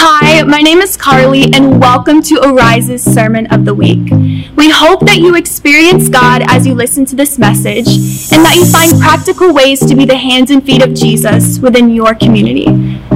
[0.00, 4.08] Hi, my name is Carly, and welcome to Arise's Sermon of the Week.
[4.54, 7.88] We hope that you experience God as you listen to this message
[8.32, 11.90] and that you find practical ways to be the hands and feet of Jesus within
[11.90, 12.66] your community.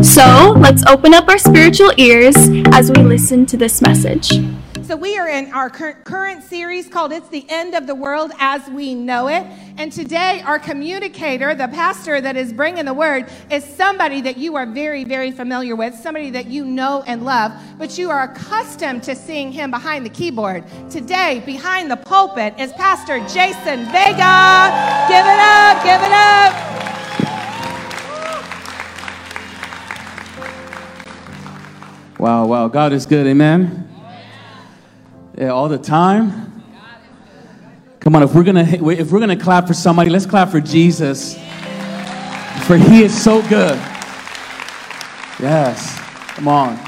[0.03, 2.34] So let's open up our spiritual ears
[2.73, 4.33] as we listen to this message.
[4.93, 8.68] So, we are in our current series called It's the End of the World as
[8.68, 9.42] We Know It.
[9.79, 14.55] And today, our communicator, the pastor that is bringing the word, is somebody that you
[14.56, 19.02] are very, very familiar with, somebody that you know and love, but you are accustomed
[19.05, 20.62] to seeing him behind the keyboard.
[20.91, 25.09] Today, behind the pulpit, is Pastor Jason Vega.
[25.09, 26.52] Give it up, give it up.
[32.19, 32.69] Wow, wow.
[32.69, 33.27] God is good.
[33.27, 33.88] Amen.
[35.36, 36.62] Yeah, all the time.
[38.00, 41.36] Come on, if we're gonna if we're gonna clap for somebody, let's clap for Jesus.
[42.66, 43.78] For he is so good.
[45.41, 45.98] Yes.
[46.34, 46.78] Come on.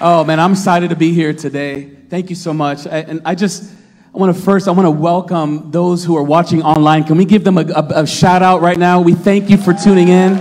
[0.00, 1.90] Oh man, I'm excited to be here today.
[2.08, 2.88] Thank you so much.
[2.88, 3.72] I, and I just
[4.12, 7.04] I want to first I want to welcome those who are watching online.
[7.04, 9.00] Can we give them a, a, a shout out right now?
[9.00, 10.32] We thank you for tuning in.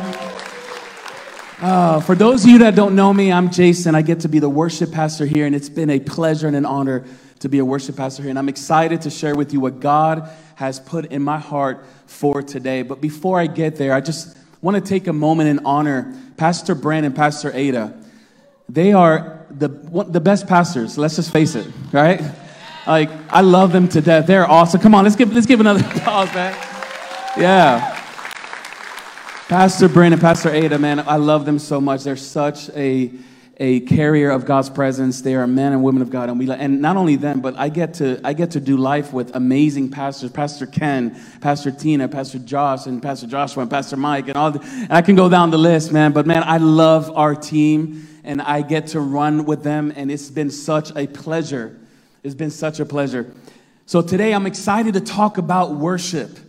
[1.62, 3.94] Uh, for those of you that don't know me, I'm Jason.
[3.94, 6.66] I get to be the worship pastor here, and it's been a pleasure and an
[6.66, 7.06] honor
[7.42, 8.30] to be a worship pastor here.
[8.30, 12.42] And I'm excited to share with you what God has put in my heart for
[12.42, 12.84] today.
[12.84, 16.76] But before I get there, I just want to take a moment and honor Pastor
[16.76, 17.94] Brand and Pastor Ada.
[18.70, 22.22] They are the, the best pastors, let's just face it, right?
[22.88, 24.28] Like, I love them to death.
[24.28, 24.80] They're awesome.
[24.80, 26.54] Come on, let's give, let's give another applause, man.
[27.38, 27.98] Yeah.
[29.48, 32.04] Pastor Brand and Pastor Ada, man, I love them so much.
[32.04, 33.12] They're such a
[33.58, 35.22] a carrier of God's presence.
[35.22, 37.70] They are men and women of God, and we and not only them, but I
[37.70, 42.40] get to I get to do life with amazing pastors, Pastor Ken, Pastor Tina, Pastor
[42.40, 44.52] Josh, and Pastor Joshua, and Pastor Mike, and all.
[44.52, 46.12] The, and I can go down the list, man.
[46.12, 50.30] But man, I love our team, and I get to run with them, and it's
[50.30, 51.78] been such a pleasure.
[52.24, 53.34] It's been such a pleasure.
[53.86, 56.40] So today, I'm excited to talk about worship.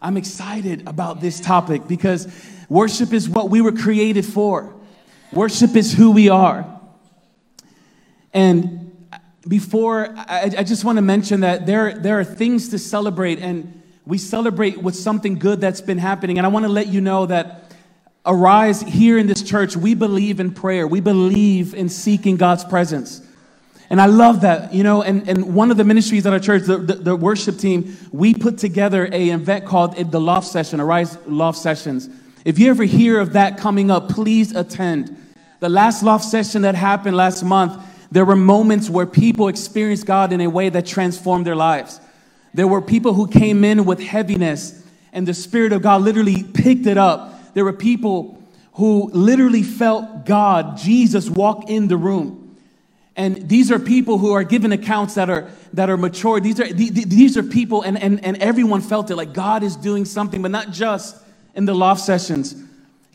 [0.00, 2.28] I'm excited about this topic because
[2.68, 4.74] worship is what we were created for.
[5.32, 6.66] Worship is who we are.
[8.34, 9.08] And
[9.48, 13.82] before, I, I just want to mention that there, there are things to celebrate, and
[14.06, 16.38] we celebrate with something good that's been happening.
[16.38, 17.72] And I want to let you know that
[18.24, 23.20] Arise here in this church, we believe in prayer, we believe in seeking God's presence.
[23.90, 26.62] And I love that, you know, and, and one of the ministries at our church,
[26.62, 31.18] the, the, the worship team, we put together a event called the Loft Session, Arise
[31.26, 32.08] Loft Sessions.
[32.44, 35.18] If you ever hear of that coming up, please attend.
[35.62, 37.80] The last loft session that happened last month,
[38.10, 42.00] there were moments where people experienced God in a way that transformed their lives.
[42.52, 46.86] There were people who came in with heaviness, and the Spirit of God literally picked
[46.86, 47.54] it up.
[47.54, 48.42] There were people
[48.72, 52.58] who literally felt God, Jesus, walk in the room.
[53.14, 56.40] And these are people who are given accounts that are that are mature.
[56.40, 60.06] These are these are people, and, and, and everyone felt it like God is doing
[60.06, 61.16] something, but not just
[61.54, 62.56] in the loft sessions.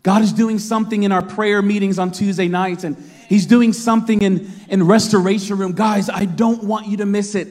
[0.03, 2.97] God is doing something in our prayer meetings on Tuesday nights, and
[3.27, 5.73] He's doing something in, in restoration room.
[5.73, 7.47] Guys, I don't want you to miss it.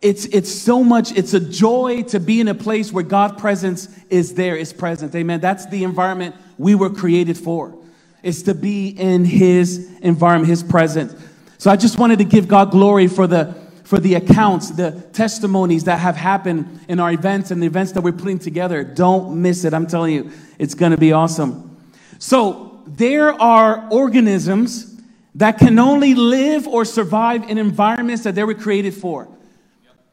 [0.00, 3.88] It's, it's so much, it's a joy to be in a place where God's presence
[4.10, 5.14] is there, is present.
[5.14, 5.40] Amen.
[5.40, 7.74] That's the environment we were created for.
[8.22, 11.14] Is to be in his environment, his presence.
[11.58, 13.54] So I just wanted to give God glory for the
[13.84, 18.00] for the accounts, the testimonies that have happened in our events and the events that
[18.00, 18.82] we're putting together.
[18.82, 19.74] Don't miss it.
[19.74, 21.76] I'm telling you, it's going to be awesome.
[22.18, 25.00] So there are organisms
[25.34, 29.28] that can only live or survive in environments that they were created for.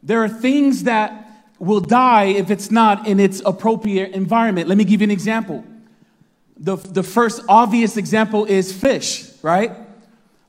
[0.03, 1.27] There are things that
[1.59, 4.67] will die if it's not in its appropriate environment.
[4.67, 5.63] Let me give you an example.
[6.57, 9.71] The, the first obvious example is fish, right?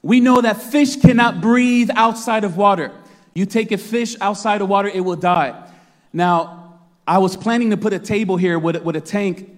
[0.01, 2.93] We know that fish cannot breathe outside of water.
[3.35, 5.69] You take a fish outside of water, it will die.
[6.13, 9.51] Now, I was planning to put a table here with, with a tank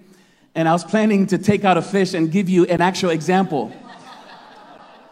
[0.55, 3.73] and I was planning to take out a fish and give you an actual example.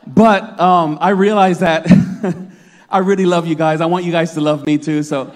[0.07, 1.85] But um, I realized that
[2.89, 3.81] I really love you guys.
[3.81, 5.03] I want you guys to love me too.
[5.03, 5.33] So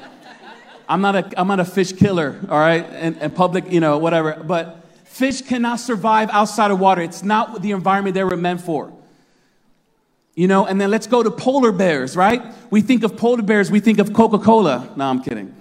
[0.87, 2.85] I'm not a, I'm not a fish killer, all right?
[2.85, 4.41] And, and public, you know, whatever.
[4.45, 7.01] But fish cannot survive outside of water.
[7.01, 8.93] It's not the environment they were meant for.
[10.35, 12.41] You know, and then let's go to polar bears, right?
[12.69, 14.87] We think of polar bears, we think of Coca Cola.
[14.95, 15.53] No, I'm kidding.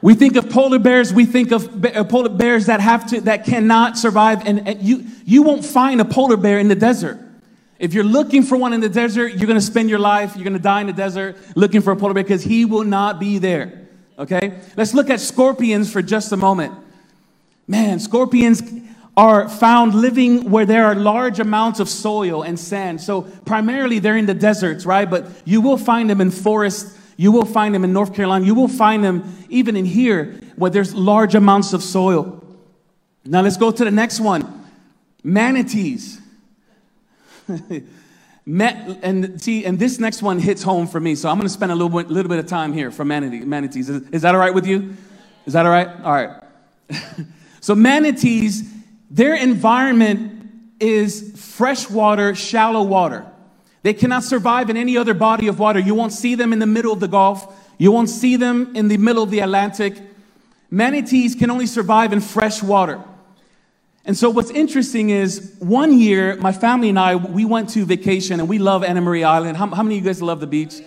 [0.00, 3.44] We think of polar bears, we think of uh, polar bears that have to, that
[3.44, 4.46] cannot survive.
[4.46, 7.18] And, and you, you won't find a polar bear in the desert.
[7.78, 10.58] If you're looking for one in the desert, you're to spend your life, you're to
[10.58, 13.86] die in the desert looking for a polar bear because he will not be there.
[14.18, 14.58] Okay?
[14.76, 16.74] Let's look at scorpions for just a moment.
[17.66, 18.62] Man, scorpions
[19.16, 23.00] are found living where there are large amounts of soil and sand.
[23.00, 25.08] So primarily they're in the deserts, right?
[25.08, 26.97] But you will find them in forests.
[27.18, 28.46] You will find them in North Carolina.
[28.46, 32.42] You will find them even in here where there's large amounts of soil.
[33.24, 34.64] Now let's go to the next one.
[35.24, 36.20] Manatees.
[38.46, 41.16] Met, and see, and this next one hits home for me.
[41.16, 43.40] So I'm going to spend a little bit, little bit of time here for manatee,
[43.40, 43.90] manatees.
[43.90, 44.96] Is, is that all right with you?
[45.44, 45.88] Is that all right?
[45.88, 46.30] All right.
[47.60, 48.72] so manatees,
[49.10, 53.26] their environment is freshwater, shallow water.
[53.88, 55.78] They cannot survive in any other body of water.
[55.78, 57.58] You won't see them in the middle of the Gulf.
[57.78, 59.98] You won't see them in the middle of the Atlantic.
[60.70, 63.02] Manatees can only survive in fresh water.
[64.04, 68.40] And so what's interesting is one year, my family and I, we went to vacation
[68.40, 69.56] and we love Anna Maria Island.
[69.56, 70.82] How, how many of you guys love the beach?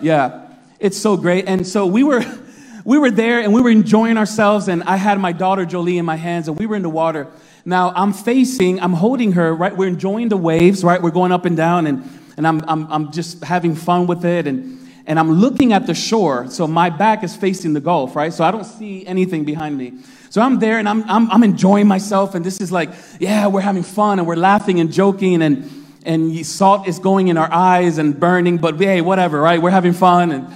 [0.00, 0.46] Yeah,
[0.78, 1.48] it's so great.
[1.48, 2.24] And so we were,
[2.84, 6.04] we were there and we were enjoying ourselves and I had my daughter Jolie in
[6.04, 7.26] my hands and we were in the water.
[7.66, 9.76] Now I'm facing, I'm holding her, right?
[9.76, 11.02] We're enjoying the waves, right?
[11.02, 14.46] We're going up and down and, and I'm, I'm, I'm just having fun with it.
[14.46, 16.48] And, and I'm looking at the shore.
[16.48, 18.32] So my back is facing the Gulf, right?
[18.32, 19.94] So I don't see anything behind me.
[20.30, 22.36] So I'm there and I'm, I'm, I'm enjoying myself.
[22.36, 25.42] And this is like, yeah, we're having fun and we're laughing and joking.
[25.42, 25.68] And,
[26.04, 29.60] and salt is going in our eyes and burning, but hey, whatever, right?
[29.60, 30.30] We're having fun.
[30.30, 30.48] And,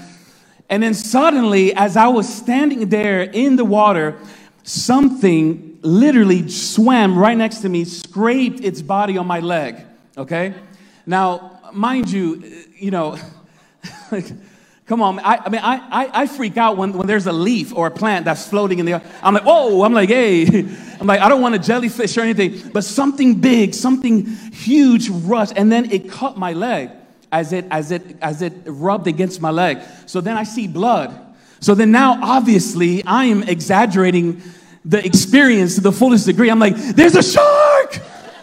[0.69, 4.17] and then suddenly, as I was standing there in the water,
[4.63, 9.77] something literally swam right next to me, scraped its body on my leg,
[10.17, 10.55] okay?
[11.07, 12.43] Now, mind you,
[12.77, 13.19] you know,
[14.91, 17.73] Come on, I, I mean, I, I, I, freak out when, when there's a leaf
[17.73, 19.03] or a plant that's floating in the air.
[19.23, 20.45] I'm like, whoa, I'm like, hey.
[21.01, 25.53] I'm like, I don't want a jellyfish or anything, but something big, something huge rushed,
[25.55, 26.91] and then it cut my leg
[27.31, 29.79] as it, as it, as it rubbed against my leg.
[30.07, 31.17] So then I see blood.
[31.61, 34.43] So then now, obviously, I am exaggerating
[34.85, 36.51] the experience to the fullest degree.
[36.51, 37.99] I'm like, there's a shark!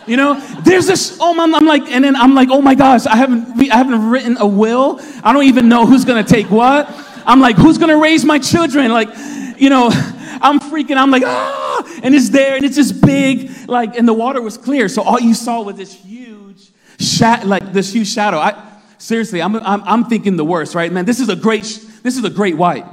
[0.08, 1.18] You know, there's this.
[1.20, 4.10] Oh, I'm, I'm, like, and then I'm like, oh my gosh, I haven't, I haven't
[4.10, 5.02] written a will.
[5.22, 6.90] I don't even know who's gonna take what.
[7.26, 8.90] I'm like, who's gonna raise my children?
[8.90, 9.10] Like,
[9.58, 9.90] you know,
[10.42, 10.96] I'm freaking.
[10.96, 14.58] I'm like, ah, and it's there, and it's just big, like, and the water was
[14.58, 16.70] clear, so all you saw was this huge,
[17.00, 18.38] shat, like this huge shadow.
[18.38, 18.64] I
[19.00, 21.04] seriously, I'm, I'm, I'm thinking the worst, right, man?
[21.04, 21.64] This is a great,
[22.02, 22.86] this is a great white.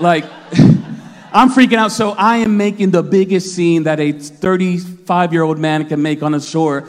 [0.00, 0.24] Like.
[1.34, 1.92] I'm freaking out.
[1.92, 6.22] So I am making the biggest scene that a 35 year old man can make
[6.22, 6.88] on the shore.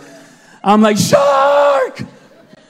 [0.64, 2.02] I'm like, shark!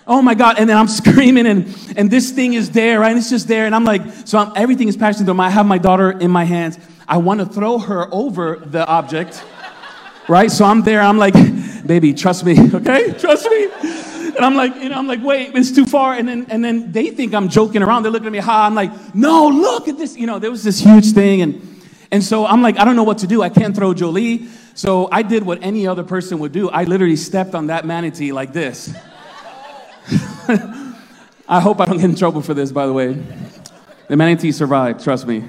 [0.05, 0.57] Oh my God.
[0.59, 3.15] And then I'm screaming, and, and this thing is there, right?
[3.15, 3.65] It's just there.
[3.65, 5.39] And I'm like, so I'm, everything is passing through.
[5.39, 6.77] I have my daughter in my hands.
[7.07, 9.43] I want to throw her over the object,
[10.27, 10.51] right?
[10.51, 11.01] So I'm there.
[11.01, 11.33] I'm like,
[11.85, 13.13] baby, trust me, okay?
[13.13, 13.67] Trust me.
[14.35, 16.15] And I'm like, know, I'm like, wait, it's too far.
[16.15, 18.01] And then, and then they think I'm joking around.
[18.01, 18.65] They're looking at me, ha.
[18.65, 20.17] I'm like, no, look at this.
[20.17, 21.41] You know, there was this huge thing.
[21.43, 21.81] And,
[22.11, 23.43] and so I'm like, I don't know what to do.
[23.43, 24.47] I can't throw Jolie.
[24.73, 26.69] So I did what any other person would do.
[26.69, 28.91] I literally stepped on that manatee like this.
[31.47, 33.13] I hope I don't get in trouble for this, by the way.
[34.07, 35.43] The manatee survived, trust me.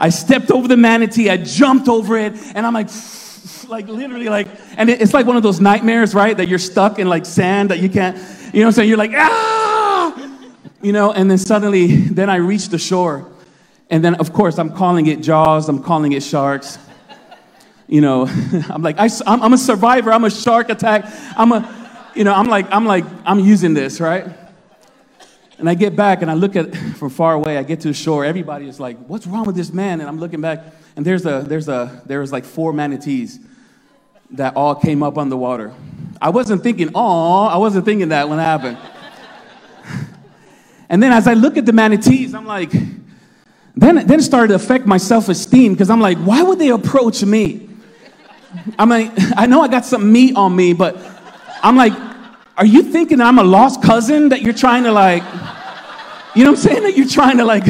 [0.00, 2.88] I stepped over the manatee, I jumped over it, and I'm like,
[3.72, 6.36] like literally like, and it's like one of those nightmares, right?
[6.36, 8.18] That you're stuck in like sand that you can't,
[8.52, 8.88] you know what I'm saying?
[8.90, 10.28] You're like, ah,
[10.82, 13.32] you know, and then suddenly, then I reach the shore.
[13.88, 16.78] And then, of course, I'm calling it jaws, I'm calling it sharks.
[17.88, 18.26] You know,
[18.68, 21.06] I'm like, I, I'm, I'm a survivor, I'm a shark attack.
[21.38, 24.26] I'm a, you know, I'm like, I'm like, I'm using this, right?
[25.56, 27.94] And I get back and I look at from far away, I get to the
[27.94, 30.00] shore, everybody is like, what's wrong with this man?
[30.00, 30.62] And I'm looking back,
[30.94, 33.40] and there's a, there's a, there's like four manatees
[34.32, 35.72] that all came up on the water.
[36.20, 38.78] I wasn't thinking, oh, I wasn't thinking that when it happened.
[40.88, 42.72] and then as I look at the manatees, I'm like,
[43.74, 46.70] then, then it started to affect my self esteem because I'm like, why would they
[46.70, 47.68] approach me?
[48.78, 50.96] I'm like, I know I got some meat on me, but
[51.62, 51.92] I'm like,
[52.56, 55.22] are you thinking I'm a lost cousin that you're trying to like,
[56.34, 56.82] you know what I'm saying?
[56.82, 57.64] That you're trying to like,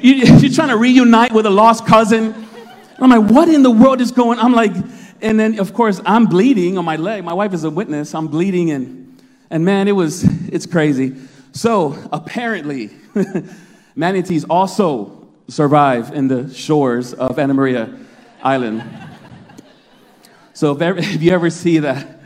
[0.00, 2.34] you, are trying to reunite with a lost cousin.
[2.98, 4.38] I'm like, what in the world is going?
[4.38, 4.72] I'm like,
[5.20, 7.24] and then of course I'm bleeding on my leg.
[7.24, 8.14] My wife is a witness.
[8.14, 9.20] I'm bleeding and
[9.50, 11.16] and man, it was it's crazy.
[11.52, 12.90] So apparently,
[13.96, 17.96] manatees also survive in the shores of Anna Maria
[18.42, 18.84] Island.
[20.52, 22.20] So if, ever, if you ever see that,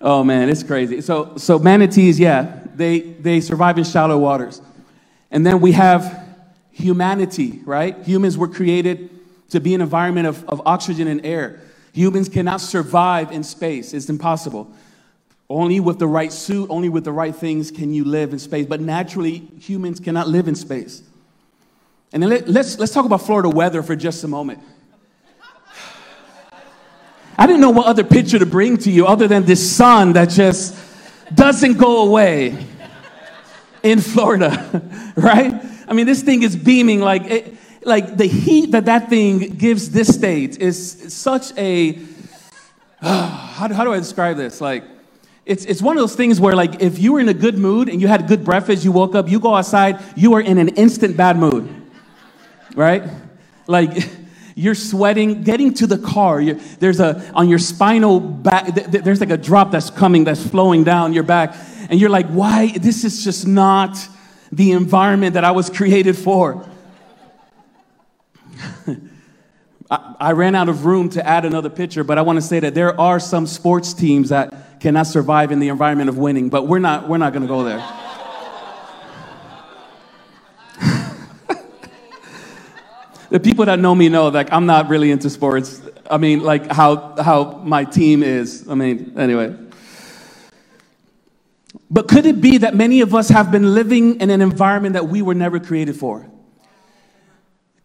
[0.00, 1.00] oh man, it's crazy.
[1.00, 4.60] So so manatees, yeah, they they survive in shallow waters,
[5.30, 6.26] and then we have
[6.70, 7.96] humanity, right?
[8.04, 9.10] Humans were created
[9.50, 11.60] to be an environment of, of oxygen and air.
[11.92, 14.70] Humans cannot survive in space, it's impossible.
[15.50, 18.66] Only with the right suit, only with the right things can you live in space.
[18.66, 21.02] But naturally, humans cannot live in space.
[22.12, 24.60] And then let, us let's talk about Florida weather for just a moment.
[27.38, 30.28] I didn't know what other picture to bring to you other than this sun that
[30.28, 30.76] just
[31.34, 32.66] doesn't go away
[33.82, 35.54] in Florida, right?
[35.86, 37.54] I mean, this thing is beaming like, it,
[37.88, 41.98] like the heat that that thing gives this state is such a,
[43.00, 44.60] uh, how, do, how do I describe this?
[44.60, 44.84] Like,
[45.44, 47.88] it's, it's one of those things where like if you were in a good mood
[47.88, 50.68] and you had good breakfast you woke up you go outside you are in an
[50.68, 51.74] instant bad mood
[52.74, 53.02] right?
[53.66, 53.90] Like
[54.54, 59.30] you're sweating getting to the car there's a on your spinal back th- there's like
[59.30, 61.54] a drop that's coming that's flowing down your back
[61.88, 62.72] and you're like why?
[62.76, 63.96] This is just not
[64.50, 66.66] the environment that i was created for
[69.90, 72.74] I, ran out of room to add another picture but i want to say that
[72.74, 76.78] there are some sports teams that cannot survive in the environment of winning, but we're
[76.78, 77.78] not, we're not going to go there.
[83.30, 85.82] the people that know me know like I'm not really into sports.
[86.10, 88.68] I mean, like how how my team is.
[88.68, 89.56] I mean, anyway.
[91.90, 95.08] But could it be that many of us have been living in an environment that
[95.08, 96.30] we were never created for?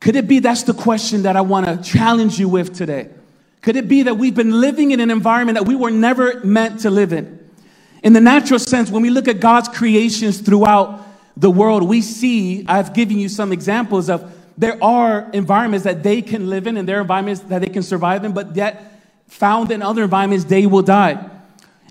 [0.03, 3.07] Could it be that's the question that I want to challenge you with today?
[3.61, 6.81] Could it be that we've been living in an environment that we were never meant
[6.81, 7.39] to live in?
[8.03, 11.07] In the natural sense, when we look at God's creations throughout
[11.37, 16.21] the world, we see, I've given you some examples of there are environments that they
[16.21, 19.71] can live in and there are environments that they can survive in, but yet found
[19.71, 21.29] in other environments, they will die.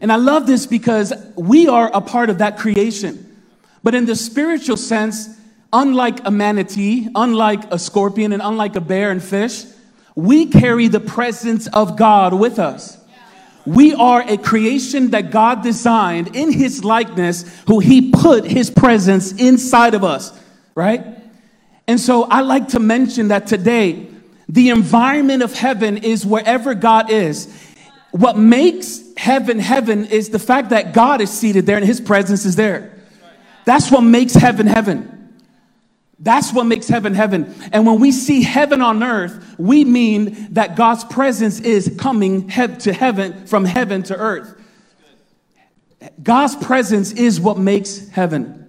[0.03, 3.43] And I love this because we are a part of that creation.
[3.83, 5.39] But in the spiritual sense,
[5.73, 9.65] unlike a manatee, unlike a scorpion, and unlike a bear and fish,
[10.15, 12.99] we carry the presence of God with us.
[13.65, 19.33] We are a creation that God designed in his likeness, who he put his presence
[19.33, 20.39] inside of us,
[20.75, 21.07] right?
[21.87, 24.09] And so I like to mention that today,
[24.49, 27.53] the environment of heaven is wherever God is.
[28.11, 32.45] What makes heaven heaven is the fact that God is seated there and his presence
[32.45, 32.99] is there.
[33.65, 35.22] That's what makes heaven heaven.
[36.23, 37.53] That's what makes heaven heaven.
[37.73, 42.93] And when we see heaven on earth, we mean that God's presence is coming to
[42.93, 44.57] heaven from heaven to earth.
[46.23, 48.61] God's presence is what makes heaven.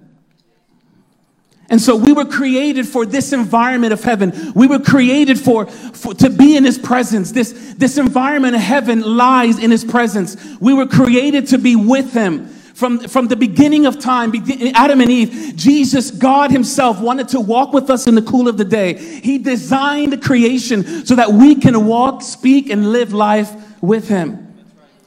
[1.69, 4.33] And so we were created for this environment of heaven.
[4.55, 7.31] We were created for, for, to be in his presence.
[7.31, 10.37] This, this environment of heaven lies in his presence.
[10.59, 12.53] We were created to be with him.
[12.83, 14.33] From, from the beginning of time,
[14.75, 18.57] Adam and Eve, Jesus, God Himself, wanted to walk with us in the cool of
[18.57, 18.95] the day.
[18.95, 24.53] He designed the creation so that we can walk, speak, and live life with Him.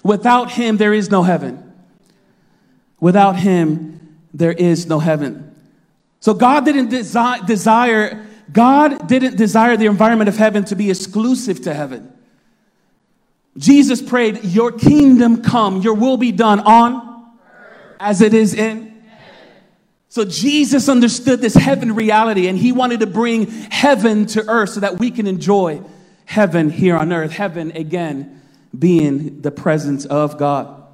[0.02, 1.71] Without Him, there is no heaven.
[2.99, 5.54] Without Him, there is no heaven.
[6.21, 11.61] So God didn't desi- desire, God didn't desire the environment of heaven to be exclusive
[11.64, 12.11] to heaven.
[13.59, 17.16] Jesus prayed, Your kingdom come, your will be done on
[17.99, 18.97] as it is in
[20.17, 24.81] so Jesus understood this heaven reality and he wanted to bring heaven to earth so
[24.81, 25.83] that we can enjoy
[26.25, 27.33] heaven here on earth.
[27.33, 28.41] Heaven, again,
[28.79, 30.85] being the presence of God.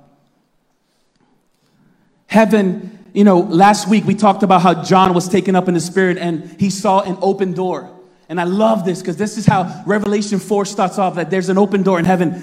[2.27, 5.81] Heaven, you know, last week we talked about how John was taken up in the
[5.81, 7.97] spirit and he saw an open door.
[8.29, 11.59] And I love this because this is how Revelation 4 starts off that there's an
[11.59, 12.43] open door in heaven.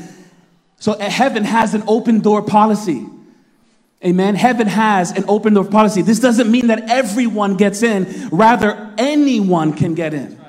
[0.78, 3.06] So eh, heaven has an open door policy.
[4.06, 4.36] Amen.
[4.36, 6.02] Heaven has an open door policy.
[6.02, 10.40] This doesn't mean that everyone gets in, rather, anyone can get in.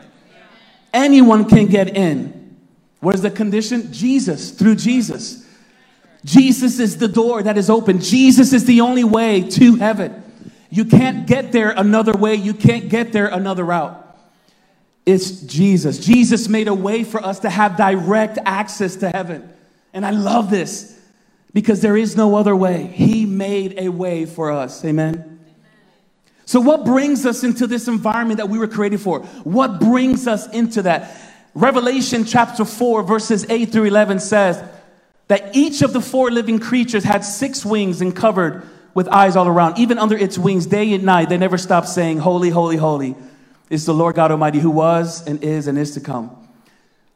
[0.93, 2.57] Anyone can get in.
[3.01, 3.93] Where's the condition?
[3.93, 5.47] Jesus, through Jesus.
[6.25, 8.01] Jesus is the door that is open.
[8.01, 10.23] Jesus is the only way to heaven.
[10.71, 13.97] You can't get there another way, you can't get there another route.
[15.07, 15.99] It's Jesus.
[15.99, 19.53] Jesus made a way for us to have direct access to heaven.
[19.93, 21.00] And I love this
[21.53, 22.87] because there is no other way.
[22.87, 24.85] He made a way for us.
[24.85, 25.41] Amen.
[26.45, 29.21] So, what brings us into this environment that we were created for?
[29.45, 31.17] What brings us into that?
[31.55, 34.63] Revelation chapter 4, verses 8 through 11 says
[35.29, 39.47] that each of the four living creatures had six wings and covered with eyes all
[39.47, 39.79] around.
[39.79, 43.15] Even under its wings, day and night, they never stopped saying, Holy, holy, holy
[43.69, 46.37] is the Lord God Almighty who was and is and is to come.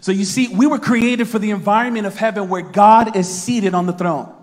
[0.00, 3.74] So you see, we were created for the environment of heaven where God is seated
[3.74, 4.34] on the throne.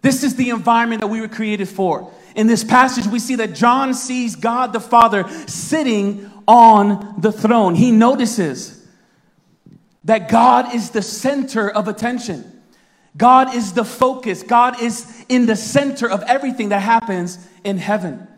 [0.00, 2.12] This is the environment that we were created for.
[2.36, 7.74] In this passage, we see that John sees God the Father sitting on the throne.
[7.74, 8.86] He notices
[10.04, 12.62] that God is the center of attention.
[13.16, 14.44] God is the focus.
[14.44, 18.28] God is in the center of everything that happens in heaven.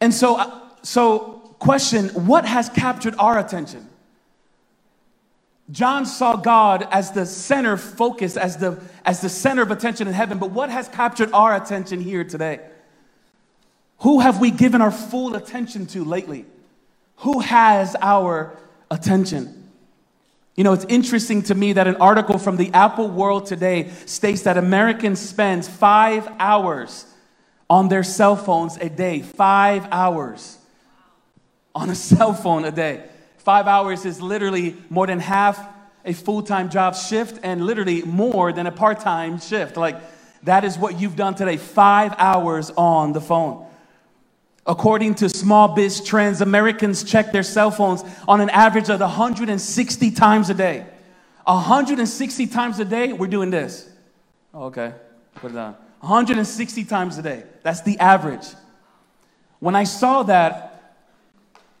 [0.00, 3.89] And so, uh, so question, what has captured our attention?
[5.70, 10.14] John saw God as the center focus, as the, as the center of attention in
[10.14, 12.60] heaven, but what has captured our attention here today?
[13.98, 16.46] Who have we given our full attention to lately?
[17.16, 18.56] Who has our
[18.90, 19.68] attention?
[20.56, 24.42] You know, it's interesting to me that an article from the Apple World today states
[24.42, 27.06] that Americans spend five hours
[27.68, 29.20] on their cell phones a day.
[29.22, 30.58] Five hours
[31.74, 33.09] on a cell phone a day.
[33.40, 35.66] Five hours is literally more than half
[36.04, 39.78] a full time job shift and literally more than a part time shift.
[39.78, 39.96] Like,
[40.42, 41.56] that is what you've done today.
[41.56, 43.66] Five hours on the phone.
[44.66, 50.10] According to Small Biz Trends, Americans check their cell phones on an average of 160
[50.10, 50.86] times a day.
[51.44, 53.88] 160 times a day, we're doing this.
[54.52, 54.92] Oh, okay,
[55.36, 55.76] put it down.
[56.00, 57.44] 160 times a day.
[57.62, 58.46] That's the average.
[59.60, 60.69] When I saw that,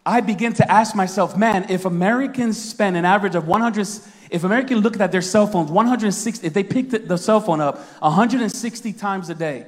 [0.04, 3.86] I begin to ask myself, man, if Americans spend an average of 100,
[4.30, 7.78] if Americans look at their cell phones 160, if they picked the cell phone up
[8.00, 9.66] 160 times a day,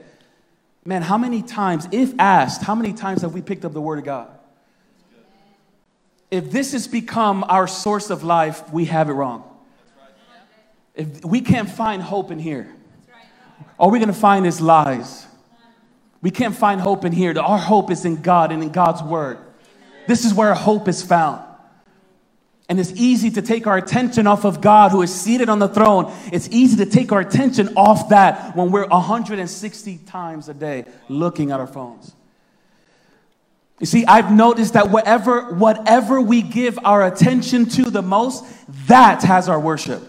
[0.84, 3.98] man, how many times, if asked, how many times have we picked up the Word
[3.98, 4.28] of God?
[6.30, 9.44] If this has become our source of life, we have it wrong.
[10.94, 12.74] If we can't find hope in here,
[13.78, 15.26] all we're going to find is lies.
[16.22, 17.38] We can't find hope in here.
[17.38, 19.38] Our hope is in God and in God's Word.
[20.06, 21.42] This is where hope is found.
[22.68, 25.68] And it's easy to take our attention off of God who is seated on the
[25.68, 26.12] throne.
[26.32, 31.50] It's easy to take our attention off that when we're 160 times a day looking
[31.50, 32.14] at our phones.
[33.78, 38.44] You see, I've noticed that whatever, whatever we give our attention to the most,
[38.86, 40.02] that has our worship.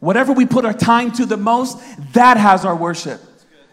[0.00, 1.78] Whatever we put our time to the most,
[2.14, 3.20] that has our worship.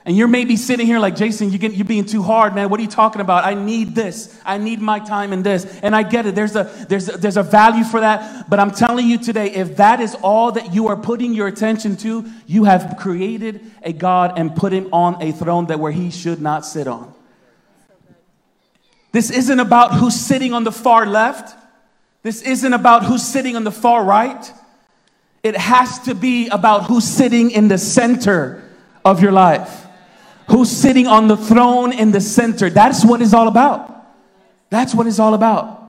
[0.08, 2.70] And you're maybe sitting here like, Jason, you you're being too hard, man.
[2.70, 3.44] What are you talking about?
[3.44, 4.39] I need this.
[4.46, 5.65] I need my time in this.
[5.82, 6.36] And I get it.
[6.36, 8.48] There's a, there's a, there's a value for that.
[8.48, 11.98] But I'm telling you today, if that is all that you are putting your attention
[11.98, 16.12] to, you have created a God and put him on a throne that where he
[16.12, 17.12] should not sit on.
[19.12, 21.58] This isn't about who's sitting on the far left.
[22.22, 24.54] This isn't about who's sitting on the far right.
[25.41, 28.63] It has to be about who's sitting in the center
[29.04, 29.85] of your life
[30.49, 32.69] who's sitting on the throne in the center.
[32.69, 33.91] That's what it's all about.
[34.69, 35.81] That's what it's all about.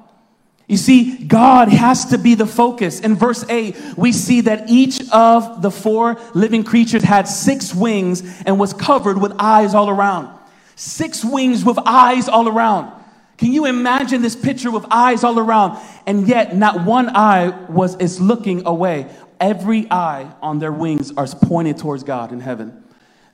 [0.68, 3.00] You see, God has to be the focus.
[3.00, 8.42] In verse 8, we see that each of the four living creatures had six wings
[8.44, 10.36] and was covered with eyes all around.
[10.74, 12.92] Six wings with eyes all around.
[13.38, 15.78] Can you imagine this picture with eyes all around?
[16.06, 19.06] And yet, not one eye was is looking away.
[19.38, 22.82] Every eye on their wings are pointed towards God in heaven.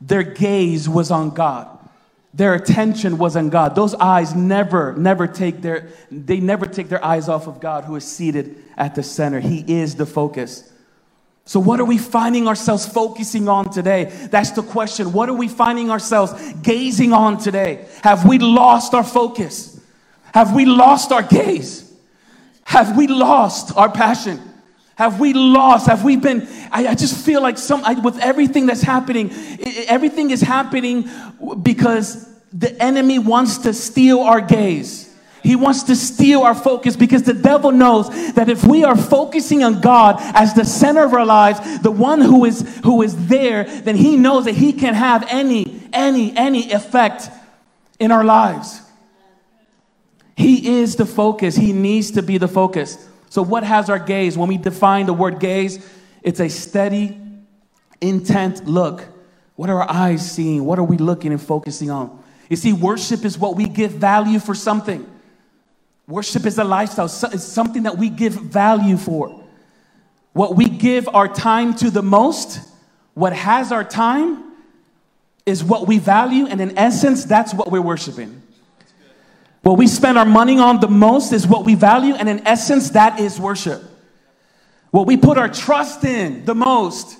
[0.06, 1.68] Their gaze was on God.
[2.34, 3.74] Their attention was on God.
[3.74, 7.94] Those eyes never, never take their, they never take their eyes off of God who
[7.94, 9.38] is seated at the center.
[9.38, 10.70] He is the focus.
[11.44, 14.04] So, what are we finding ourselves focusing on today?
[14.30, 15.12] That's the question.
[15.12, 17.86] What are we finding ourselves gazing on today?
[18.02, 19.80] Have we lost our focus?
[20.32, 21.92] Have we lost our gaze?
[22.64, 24.40] Have we lost our passion?
[24.96, 25.86] Have we lost?
[25.86, 26.46] Have we been?
[26.70, 31.08] I, I just feel like some, I, with everything that's happening, it, everything is happening
[31.62, 35.08] because the enemy wants to steal our gaze.
[35.42, 39.64] He wants to steal our focus because the devil knows that if we are focusing
[39.64, 43.64] on God as the center of our lives, the one who is who is there,
[43.64, 47.28] then he knows that he can have any any any effect
[47.98, 48.82] in our lives.
[50.36, 51.56] He is the focus.
[51.56, 53.08] He needs to be the focus.
[53.32, 54.36] So, what has our gaze?
[54.36, 55.82] When we define the word gaze,
[56.22, 57.18] it's a steady,
[57.98, 59.08] intent look.
[59.56, 60.66] What are our eyes seeing?
[60.66, 62.22] What are we looking and focusing on?
[62.50, 65.10] You see, worship is what we give value for something.
[66.06, 69.42] Worship is a lifestyle, it's something that we give value for.
[70.34, 72.60] What we give our time to the most,
[73.14, 74.44] what has our time,
[75.46, 78.41] is what we value, and in essence, that's what we're worshiping.
[79.62, 82.90] What we spend our money on the most is what we value, and in essence,
[82.90, 83.82] that is worship.
[84.90, 87.16] What we put our trust in the most.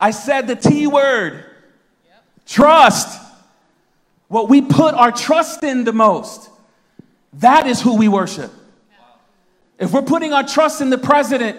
[0.00, 1.44] I said the T word
[2.46, 3.20] trust.
[4.28, 6.48] What we put our trust in the most.
[7.34, 8.52] That is who we worship.
[9.78, 11.58] If we're putting our trust in the president,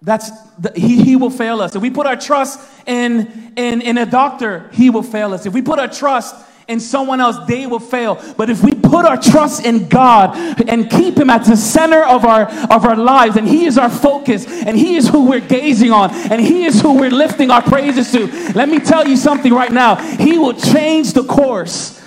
[0.00, 1.74] that's the, he, he will fail us.
[1.74, 5.44] If we put our trust in, in, in a doctor, he will fail us.
[5.44, 6.34] If we put our trust
[6.68, 8.22] in someone else, they will fail.
[8.36, 10.36] But if we put our trust in God
[10.68, 13.88] and keep Him at the center of our, of our lives, and He is our
[13.88, 17.62] focus, and He is who we're gazing on, and He is who we're lifting our
[17.62, 19.96] praises to, let me tell you something right now.
[19.96, 21.97] He will change the course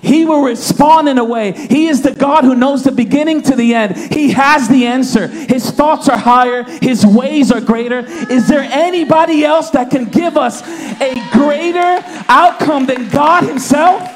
[0.00, 1.52] he will respond in a way.
[1.52, 3.96] He is the God who knows the beginning to the end.
[3.96, 5.26] He has the answer.
[5.26, 7.98] His thoughts are higher, His ways are greater.
[7.98, 10.62] Is there anybody else that can give us
[11.00, 14.08] a greater outcome than God Himself?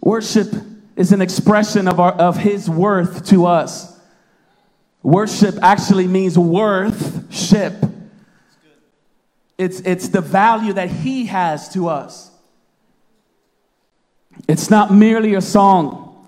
[0.00, 0.48] Worship
[0.96, 3.98] is an expression of, our, of His worth to us.
[5.02, 7.74] Worship actually means worth ship.
[9.58, 12.30] It's, it's the value that He has to us.
[14.48, 16.26] It's not merely a song.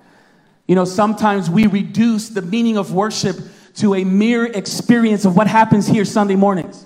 [0.66, 3.37] You know, sometimes we reduce the meaning of worship
[3.77, 6.85] to a mere experience of what happens here Sunday mornings.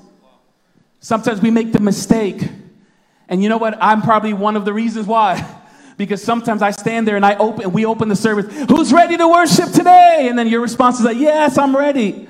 [1.00, 2.48] Sometimes we make the mistake.
[3.28, 3.76] And you know what?
[3.80, 5.61] I'm probably one of the reasons why.
[5.96, 8.52] Because sometimes I stand there and I open, we open the service.
[8.68, 10.26] Who's ready to worship today?
[10.28, 12.26] And then your response is like, Yes, I'm ready.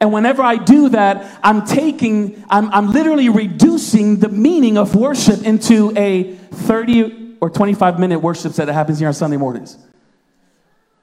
[0.00, 5.42] And whenever I do that, I'm taking, I'm, I'm literally reducing the meaning of worship
[5.42, 9.76] into a 30 or 25 minute worship set that happens here on Sunday mornings.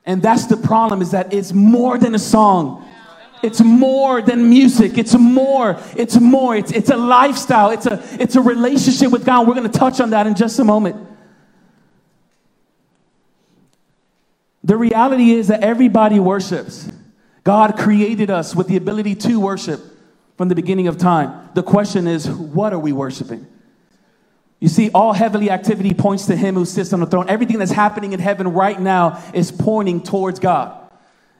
[0.04, 2.88] And that's the problem is that it's more than a song.
[3.44, 4.98] It's more than music.
[4.98, 5.80] It's more.
[5.96, 6.56] It's more.
[6.56, 7.70] It's, it's a lifestyle.
[7.70, 9.48] It's a, it's a relationship with God.
[9.48, 10.96] We're going to touch on that in just a moment.
[14.64, 16.90] The reality is that everybody worships.
[17.48, 19.80] God created us with the ability to worship
[20.36, 21.48] from the beginning of time.
[21.54, 23.48] The question is, what are we worshiping?
[24.60, 27.30] You see, all heavenly activity points to Him who sits on the throne.
[27.30, 30.92] Everything that's happening in heaven right now is pointing towards God.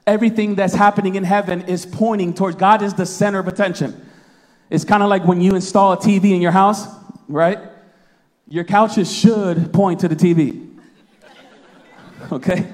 [0.06, 4.10] Everything that's happening in heaven is pointing towards God, is the center of attention.
[4.70, 6.88] It's kind of like when you install a TV in your house,
[7.28, 7.60] right?
[8.48, 10.64] Your couches should point to the TV.
[12.32, 12.66] Okay?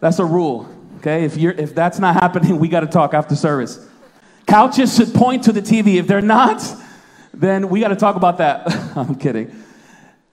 [0.00, 0.77] That's a rule.
[0.98, 3.86] Okay, if, you're, if that's not happening, we got to talk after service.
[4.48, 5.94] Couches should point to the TV.
[5.94, 6.60] If they're not,
[7.32, 8.66] then we got to talk about that.
[8.96, 9.62] I'm kidding.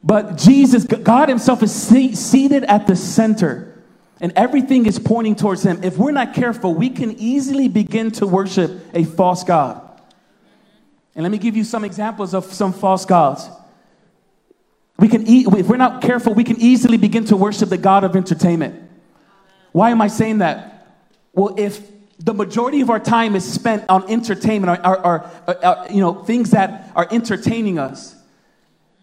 [0.04, 3.80] But Jesus, God Himself is seated at the center,
[4.20, 5.84] and everything is pointing towards Him.
[5.84, 9.82] If we're not careful, we can easily begin to worship a false God.
[11.14, 13.48] And let me give you some examples of some false gods.
[14.98, 18.04] We can, e- if we're not careful, we can easily begin to worship the God
[18.04, 18.85] of entertainment.
[19.76, 20.88] Why am I saying that?
[21.34, 21.82] Well, if
[22.18, 26.14] the majority of our time is spent on entertainment, or, or, or, or, you know,
[26.24, 28.16] things that are entertaining us,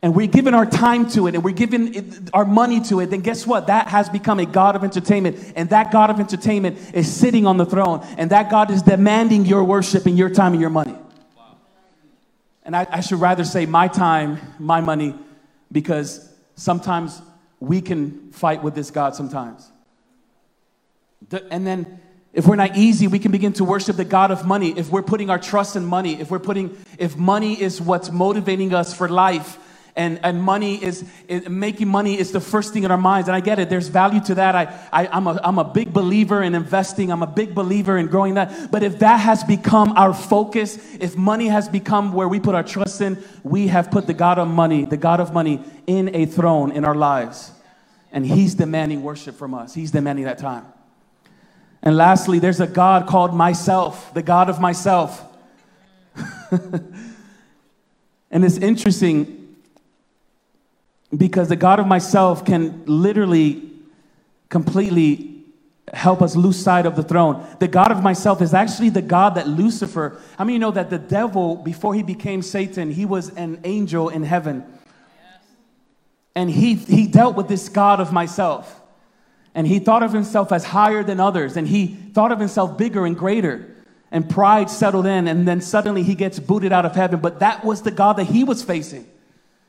[0.02, 3.20] and we're giving our time to it, and we're giving our money to it, then
[3.20, 3.66] guess what?
[3.66, 7.58] That has become a God of entertainment, and that God of entertainment is sitting on
[7.58, 10.96] the throne, and that God is demanding your worship and your time and your money.
[12.62, 15.14] And I, I should rather say my time, my money,
[15.70, 17.20] because sometimes
[17.60, 19.68] we can fight with this God sometimes.
[21.50, 22.00] And then
[22.32, 24.76] if we're not easy, we can begin to worship the God of money.
[24.78, 28.72] If we're putting our trust in money, if we're putting, if money is what's motivating
[28.72, 29.58] us for life,
[29.94, 33.36] and, and money is, is, making money is the first thing in our minds and
[33.36, 34.54] i get it there's value to that.
[34.54, 37.12] I, I, I'm, a, I'm a big believer in investing.
[37.12, 38.70] I'm a big believer in growing that.
[38.70, 42.62] But if that has become our focus if money has become where we put our
[42.62, 46.24] trust in we have put the god of money the god of money in a
[46.24, 47.52] throne in our lives.
[48.12, 49.74] And he's demanding worship from us.
[49.74, 50.64] He's demanding that time
[51.82, 55.24] and lastly, there's a God called myself, the God of myself.
[58.30, 59.56] and it's interesting
[61.16, 63.70] because the God of myself can literally
[64.48, 65.32] completely
[65.92, 67.44] help us lose sight of the throne.
[67.58, 70.88] The God of myself is actually the God that Lucifer, how many you know that
[70.88, 74.64] the devil, before he became Satan, he was an angel in heaven?
[76.34, 78.81] And he, he dealt with this God of myself.
[79.54, 83.04] And he thought of himself as higher than others, and he thought of himself bigger
[83.04, 83.68] and greater.
[84.10, 87.20] And pride settled in, and then suddenly he gets booted out of heaven.
[87.20, 89.06] But that was the God that he was facing.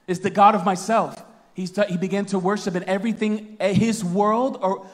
[0.08, 1.24] It's the God of myself.
[1.54, 4.88] He's, he began to worship in everything, eh, his world, or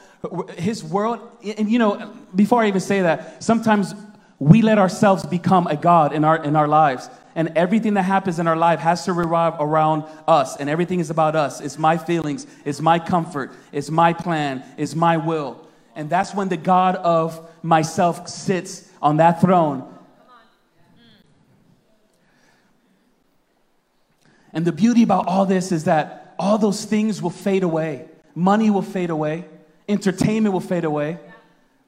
[0.56, 1.20] his world.
[1.56, 3.94] And you know, before I even say that, sometimes
[4.38, 8.38] we let ourselves become a God in our, in our lives and everything that happens
[8.38, 10.56] in our life has to revolve around us.
[10.56, 11.60] And everything is about us.
[11.60, 12.46] It's my feelings.
[12.64, 13.52] It's my comfort.
[13.72, 14.64] It's my plan.
[14.76, 15.66] It's my will.
[15.94, 19.86] And that's when the god of myself sits on that throne.
[24.52, 28.08] And the beauty about all this is that all those things will fade away.
[28.34, 29.44] Money will fade away,
[29.88, 31.18] entertainment will fade away,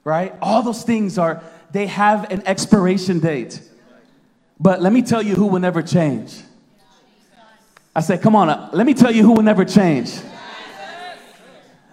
[0.03, 0.33] right?
[0.41, 3.61] All those things are, they have an expiration date.
[4.63, 6.41] But let me tell you who will never change.
[7.93, 10.17] I said, come on, let me tell you who will never change.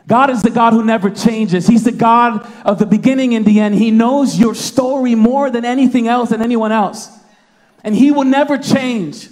[0.07, 1.67] God is the God who never changes.
[1.67, 3.75] He's the God of the beginning and the end.
[3.75, 7.11] He knows your story more than anything else and anyone else.
[7.83, 9.29] And He will never change.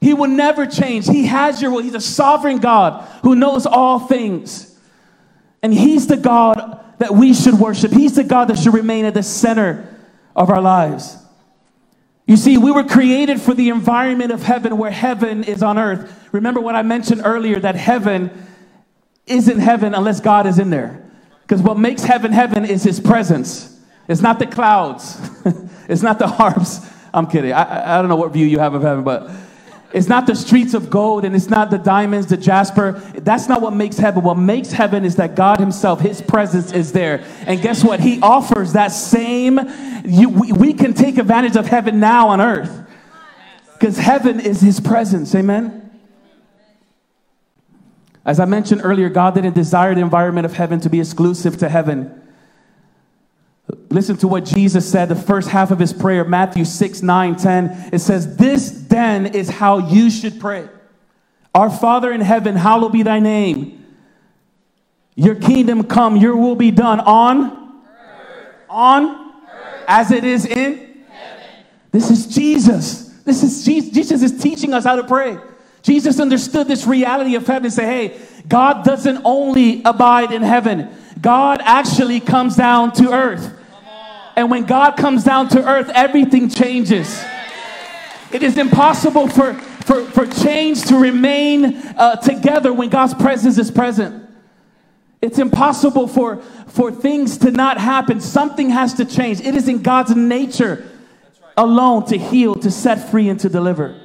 [0.00, 1.06] He will never change.
[1.06, 1.82] He has your will.
[1.82, 4.76] He's a sovereign God who knows all things.
[5.62, 7.92] And He's the God that we should worship.
[7.92, 9.96] He's the God that should remain at the center
[10.34, 11.16] of our lives.
[12.26, 16.28] You see, we were created for the environment of heaven where heaven is on earth.
[16.32, 18.30] Remember what I mentioned earlier that heaven
[19.26, 21.02] isn't heaven unless God is in there.
[21.42, 23.80] Because what makes heaven heaven is his presence.
[24.08, 25.18] It's not the clouds,
[25.88, 26.80] it's not the harps.
[27.14, 27.52] I'm kidding.
[27.52, 29.30] I, I don't know what view you have of heaven, but
[29.92, 32.92] it's not the streets of gold and it's not the diamonds, the jasper.
[33.14, 34.22] That's not what makes heaven.
[34.22, 37.24] What makes heaven is that God Himself, His presence is there.
[37.46, 38.00] And guess what?
[38.00, 39.58] He offers that same,
[40.04, 42.86] you, we, we can take advantage of heaven now on earth
[43.74, 45.34] because heaven is His presence.
[45.34, 45.90] Amen.
[48.24, 51.68] As I mentioned earlier, God didn't desire the environment of heaven to be exclusive to
[51.68, 52.20] heaven.
[53.90, 57.90] Listen to what Jesus said, the first half of his prayer, Matthew 6, 9, 10.
[57.92, 60.68] It says, This then is how you should pray.
[61.54, 63.78] Our Father in heaven, hallowed be thy name.
[65.14, 68.64] Your kingdom come, your will be done on earth.
[68.70, 69.21] on.
[69.86, 71.46] As it is in heaven.
[71.90, 73.08] This is Jesus.
[73.24, 73.92] This is Jesus.
[73.92, 75.38] Jesus is teaching us how to pray.
[75.82, 80.88] Jesus understood this reality of heaven and say, hey, God doesn't only abide in heaven.
[81.20, 83.58] God actually comes down to earth.
[84.36, 87.22] And when God comes down to earth, everything changes.
[88.32, 93.70] It is impossible for, for, for change to remain uh, together when God's presence is
[93.70, 94.21] present.
[95.22, 98.20] It's impossible for, for things to not happen.
[98.20, 99.40] Something has to change.
[99.40, 100.88] It is in God's nature
[101.56, 103.98] alone to heal, to set free, and to deliver.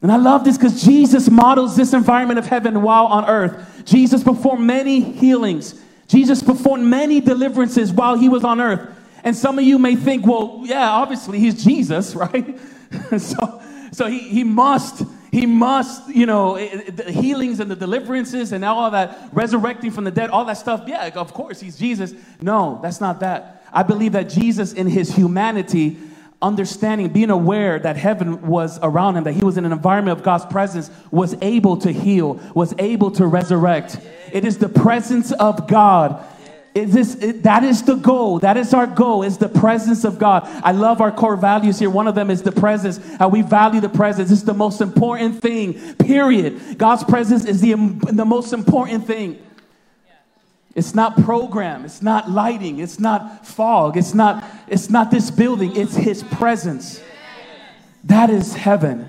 [0.00, 3.84] And I love this because Jesus models this environment of heaven while on earth.
[3.84, 5.80] Jesus performed many healings.
[6.06, 8.88] Jesus performed many deliverances while he was on earth.
[9.24, 12.58] And some of you may think, well, yeah, obviously he's Jesus, right?
[13.18, 13.60] so
[13.92, 18.52] so he, he must, he must, you know, eh, eh, the healings and the deliverances
[18.52, 20.84] and all that, resurrecting from the dead, all that stuff.
[20.86, 22.14] Yeah, of course, he's Jesus.
[22.40, 23.64] No, that's not that.
[23.72, 25.98] I believe that Jesus, in his humanity,
[26.40, 30.24] understanding, being aware that heaven was around him, that he was in an environment of
[30.24, 33.98] God's presence, was able to heal, was able to resurrect.
[34.32, 36.24] It is the presence of God.
[36.78, 38.38] Is this, that is the goal.
[38.38, 40.48] That is our goal, is the presence of God.
[40.62, 41.90] I love our core values here.
[41.90, 44.30] One of them is the presence, how we value the presence.
[44.30, 46.78] It's the most important thing, period.
[46.78, 47.74] God's presence is the,
[48.12, 49.42] the most important thing.
[50.74, 55.74] It's not program, it's not lighting, it's not fog, it's not it's not this building,
[55.74, 57.02] it's his presence.
[58.04, 59.08] That is heaven.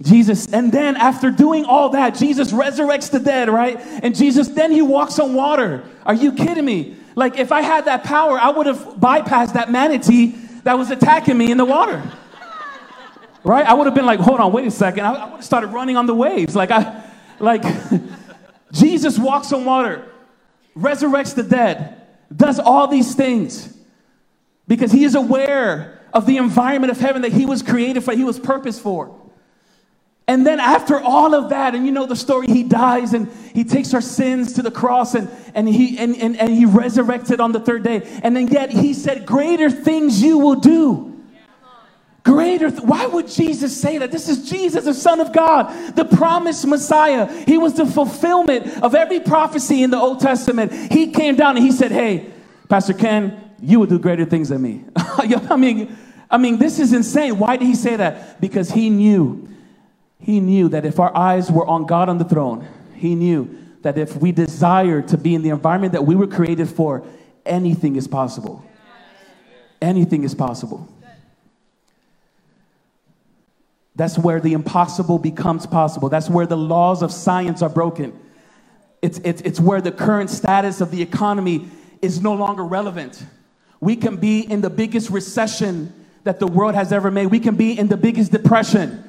[0.00, 3.78] Jesus, and then after doing all that, Jesus resurrects the dead, right?
[4.02, 5.84] And Jesus, then he walks on water.
[6.04, 6.96] Are you kidding me?
[7.14, 11.38] Like, if I had that power, I would have bypassed that manatee that was attacking
[11.38, 12.02] me in the water.
[13.44, 13.64] Right?
[13.64, 15.04] I would have been like, hold on, wait a second.
[15.04, 16.56] I, I would have started running on the waves.
[16.56, 17.04] Like, I,
[17.38, 17.62] like,
[18.72, 20.10] Jesus walks on water,
[20.76, 22.00] resurrects the dead,
[22.34, 23.76] does all these things
[24.66, 28.24] because he is aware of the environment of heaven that he was created for, he
[28.24, 29.20] was purposed for.
[30.26, 33.62] And then after all of that, and you know the story, he dies and he
[33.62, 37.52] takes our sins to the cross and, and, he, and, and, and he resurrected on
[37.52, 38.02] the third day.
[38.22, 41.10] And then yet he said, greater things you will do.
[42.24, 44.10] Greater, th- why would Jesus say that?
[44.10, 47.30] This is Jesus, the Son of God, the promised Messiah.
[47.44, 50.72] He was the fulfillment of every prophecy in the Old Testament.
[50.90, 52.32] He came down and he said, Hey,
[52.70, 54.84] Pastor Ken, you will do greater things than me.
[54.96, 55.94] I mean,
[56.30, 57.38] I mean, this is insane.
[57.38, 58.40] Why did he say that?
[58.40, 59.46] Because he knew,
[60.24, 63.98] he knew that if our eyes were on God on the throne, he knew that
[63.98, 67.04] if we desire to be in the environment that we were created for,
[67.44, 68.64] anything is possible.
[69.82, 70.88] Anything is possible.
[73.96, 76.08] That's where the impossible becomes possible.
[76.08, 78.18] That's where the laws of science are broken.
[79.02, 81.68] It's, it's, it's where the current status of the economy
[82.00, 83.22] is no longer relevant.
[83.78, 85.92] We can be in the biggest recession
[86.24, 87.26] that the world has ever made.
[87.26, 89.04] We can be in the biggest depression.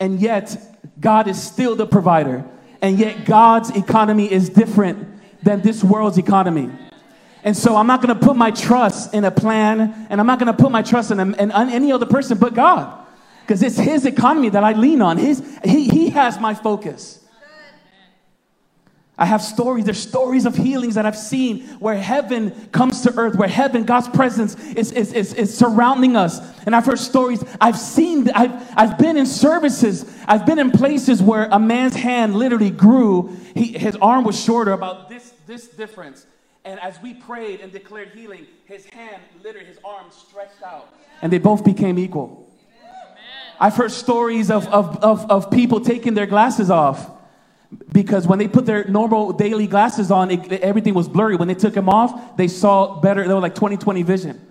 [0.00, 0.56] And yet,
[1.00, 2.44] God is still the provider.
[2.80, 5.08] And yet, God's economy is different
[5.42, 6.70] than this world's economy.
[7.44, 10.54] And so, I'm not gonna put my trust in a plan, and I'm not gonna
[10.54, 13.06] put my trust in, a, in any other person but God
[13.48, 15.16] because it's his economy that I lean on.
[15.16, 17.18] His, he, he has my focus.
[19.20, 19.84] I have stories.
[19.84, 24.06] There's stories of healings that I've seen where heaven comes to earth, where heaven, God's
[24.06, 26.40] presence is, is, is, is surrounding us.
[26.66, 27.42] And I've heard stories.
[27.60, 30.08] I've seen, I've, I've been in services.
[30.28, 33.36] I've been in places where a man's hand literally grew.
[33.56, 36.24] He, his arm was shorter, about this, this difference.
[36.64, 40.94] And as we prayed and declared healing, his hand, literally, his arm stretched out.
[41.22, 42.48] And they both became equal.
[43.58, 47.17] I've heard stories of, of, of, of people taking their glasses off
[47.92, 51.36] because when they put their normal daily glasses on, it, everything was blurry.
[51.36, 53.26] When they took them off, they saw better.
[53.26, 54.46] They were like 20 20 vision.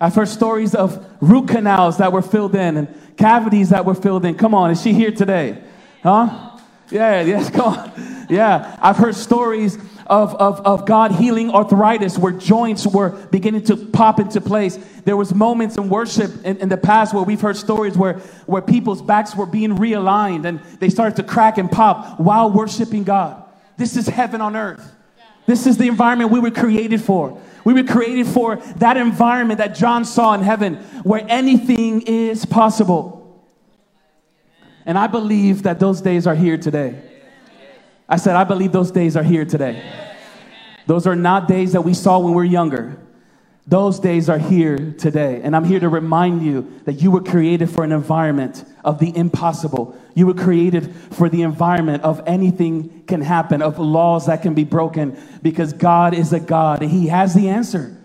[0.00, 4.24] I've heard stories of root canals that were filled in and cavities that were filled
[4.24, 4.34] in.
[4.34, 5.62] Come on, is she here today?
[6.02, 6.58] Huh?
[6.90, 8.26] Yeah, yes, come on.
[8.28, 13.76] Yeah, I've heard stories of, of, of God healing arthritis where joints were beginning to
[13.76, 14.76] pop into place.
[15.04, 18.14] There was moments in worship in, in the past where we've heard stories where,
[18.46, 23.04] where people's backs were being realigned and they started to crack and pop while worshiping
[23.04, 23.42] God.
[23.76, 24.92] This is heaven on earth.
[25.46, 27.40] This is the environment we were created for.
[27.64, 33.20] We were created for that environment that John saw in heaven where anything is possible.
[34.86, 37.13] And I believe that those days are here today.
[38.08, 39.82] I said, I believe those days are here today.
[40.86, 42.98] Those are not days that we saw when we were younger.
[43.66, 45.40] Those days are here today.
[45.42, 49.16] And I'm here to remind you that you were created for an environment of the
[49.16, 49.98] impossible.
[50.14, 54.64] You were created for the environment of anything can happen, of laws that can be
[54.64, 57.96] broken, because God is a God and He has the answer.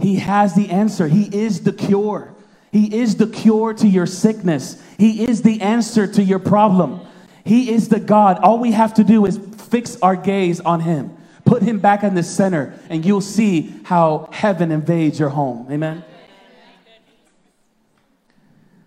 [0.00, 1.06] He has the answer.
[1.06, 2.34] He is the cure.
[2.72, 4.82] He is the cure to your sickness.
[4.98, 7.06] He is the answer to your problem.
[7.44, 8.38] He is the God.
[8.38, 11.16] All we have to do is fix our gaze on Him.
[11.44, 15.66] Put Him back in the center, and you'll see how heaven invades your home.
[15.70, 16.04] Amen.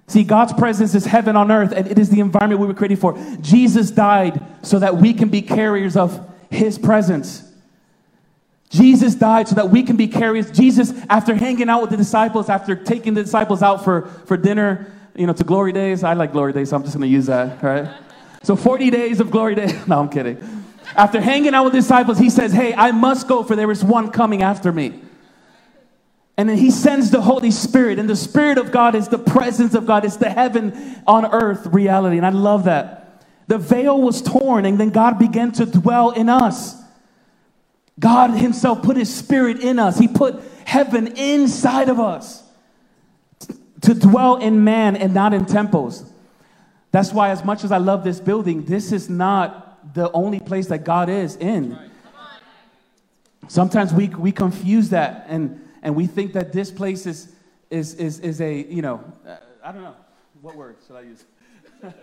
[0.07, 2.99] See, God's presence is heaven on earth, and it is the environment we were created
[2.99, 3.17] for.
[3.41, 7.43] Jesus died so that we can be carriers of His presence.
[8.69, 10.49] Jesus died so that we can be carriers.
[10.49, 14.91] Jesus, after hanging out with the disciples, after taking the disciples out for, for dinner,
[15.15, 16.03] you know, to glory days.
[16.03, 17.89] I like glory days, so I'm just going to use that, right?
[18.47, 19.75] So 40 days of glory days.
[19.87, 20.37] No, I'm kidding.
[20.95, 24.09] After hanging out with disciples, he says, Hey, I must go, for there is one
[24.09, 25.01] coming after me.
[26.37, 29.75] And then he sends the Holy Spirit, and the Spirit of God is the presence
[29.75, 32.15] of God, it's the heaven on earth reality.
[32.15, 33.25] And I love that.
[33.47, 36.81] The veil was torn, and then God began to dwell in us.
[37.99, 42.43] God Himself put His Spirit in us, He put heaven inside of us
[43.81, 46.09] to dwell in man and not in temples.
[46.91, 50.67] That's why, as much as I love this building, this is not the only place
[50.67, 51.77] that God is in.
[53.47, 57.31] Sometimes we, we confuse that and, and we think that this place is,
[57.69, 59.95] is, is, is a, you know, uh, I don't know.
[60.41, 61.25] What word should I use?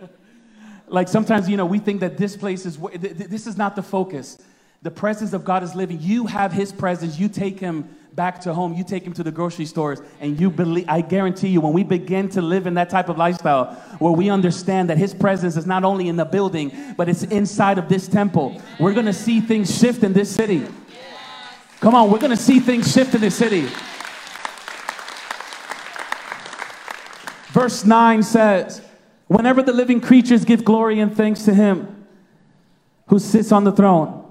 [0.87, 4.37] like sometimes, you know, we think that this place is, this is not the focus.
[4.81, 5.99] The presence of God is living.
[5.99, 7.17] You have His presence.
[7.17, 10.49] You take Him back to home, you take him to the grocery stores, and you
[10.49, 14.13] believe, I guarantee you, when we begin to live in that type of lifestyle, where
[14.13, 17.89] we understand that his presence is not only in the building, but it's inside of
[17.89, 20.65] this temple, we're gonna see things shift in this city.
[21.81, 23.67] Come on, we're gonna see things shift in this city.
[27.49, 28.81] Verse 9 says,
[29.27, 32.05] Whenever the living creatures give glory and thanks to him
[33.07, 34.24] who sits on the throne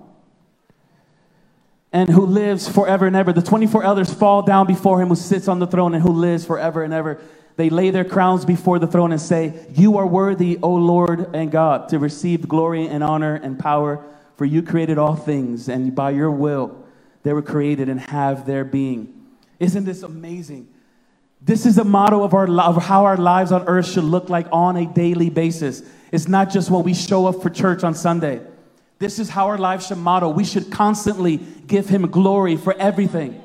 [1.95, 3.33] and who lives forever and ever.
[3.33, 6.45] The 24 elders fall down before him who sits on the throne and who lives
[6.45, 7.21] forever and ever.
[7.55, 11.53] They lay their crowns before the throne and say, You are worthy, O Lord and
[11.53, 14.05] God, to receive glory and honor and power,
[14.37, 16.85] for you created all things, and by your will
[17.23, 19.29] they were created and have their being.
[19.61, 20.69] Isn't this amazing?
[21.41, 24.49] This is the motto of, our, of how our lives on earth should look like
[24.51, 25.83] on a daily basis.
[26.11, 28.41] It's not just when we show up for church on Sunday.
[28.99, 30.33] This is how our lives should model.
[30.33, 33.41] We should constantly give Him glory for everything.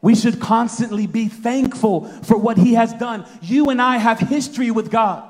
[0.00, 3.24] We should constantly be thankful for what He has done.
[3.40, 5.28] You and I have history with God.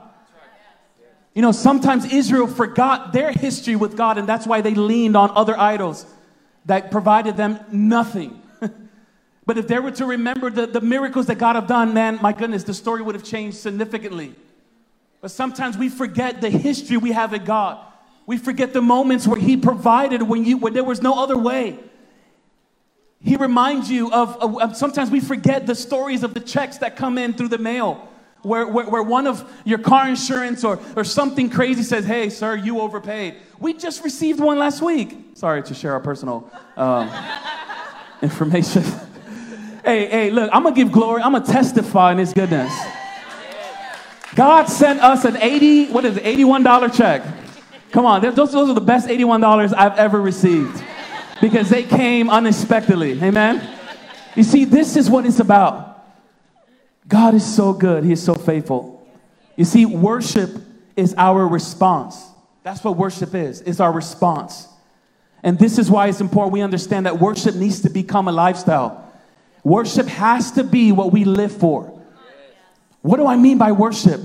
[1.34, 5.30] You know, sometimes Israel forgot their history with God, and that's why they leaned on
[5.34, 6.04] other idols
[6.66, 8.42] that provided them nothing.
[9.46, 12.32] but if they were to remember the, the miracles that God have done, man, my
[12.32, 14.34] goodness, the story would have changed significantly.
[15.22, 17.78] But sometimes we forget the history we have with God.
[18.26, 21.78] We forget the moments where He provided when, you, when there was no other way.
[23.20, 27.18] He reminds you of, of, sometimes we forget the stories of the checks that come
[27.18, 28.08] in through the mail,
[28.42, 32.56] where, where, where one of your car insurance or, or something crazy says, Hey, sir,
[32.56, 33.36] you overpaid.
[33.60, 35.16] We just received one last week.
[35.34, 37.08] Sorry to share our personal um,
[38.22, 38.82] information.
[39.84, 42.72] hey, hey, look, I'm gonna give glory, I'm gonna testify in His goodness.
[44.34, 47.22] God sent us an 80, what is it, $81 check.
[47.92, 50.82] Come on, those, those are the best $81 I've ever received
[51.42, 53.22] because they came unexpectedly.
[53.22, 53.68] Amen?
[54.34, 56.02] You see, this is what it's about.
[57.06, 59.06] God is so good, He is so faithful.
[59.56, 60.50] You see, worship
[60.96, 62.30] is our response.
[62.62, 64.68] That's what worship is, it's our response.
[65.42, 69.12] And this is why it's important we understand that worship needs to become a lifestyle.
[69.64, 72.00] Worship has to be what we live for.
[73.02, 74.20] What do I mean by worship?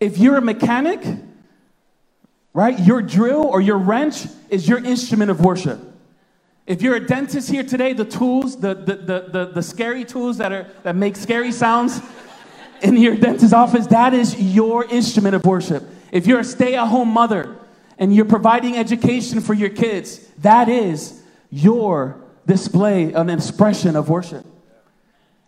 [0.00, 1.00] If you're a mechanic,
[2.52, 5.78] right, your drill or your wrench is your instrument of worship.
[6.66, 10.38] If you're a dentist here today, the tools, the, the, the, the, the scary tools
[10.38, 12.00] that, are, that make scary sounds
[12.82, 15.84] in your dentist's office, that is your instrument of worship.
[16.12, 17.56] If you're a stay at home mother
[17.98, 24.46] and you're providing education for your kids, that is your display, an expression of worship.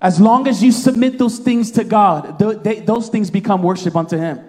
[0.00, 3.94] As long as you submit those things to God, th- they, those things become worship
[3.94, 4.40] unto Him.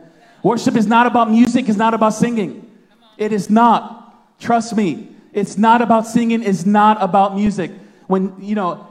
[0.44, 2.70] Worship is not about music, it's not about singing.
[3.18, 4.40] It is not.
[4.40, 5.08] Trust me.
[5.32, 7.72] It's not about singing, it's not about music.
[8.08, 8.88] When, you know,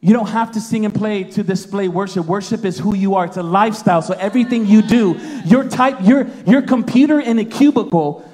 [0.00, 2.26] you don't have to sing and play to display worship.
[2.26, 3.24] Worship is who you are.
[3.24, 4.00] It's a lifestyle.
[4.00, 8.28] So everything you do, your type, your your computer in a cubicle,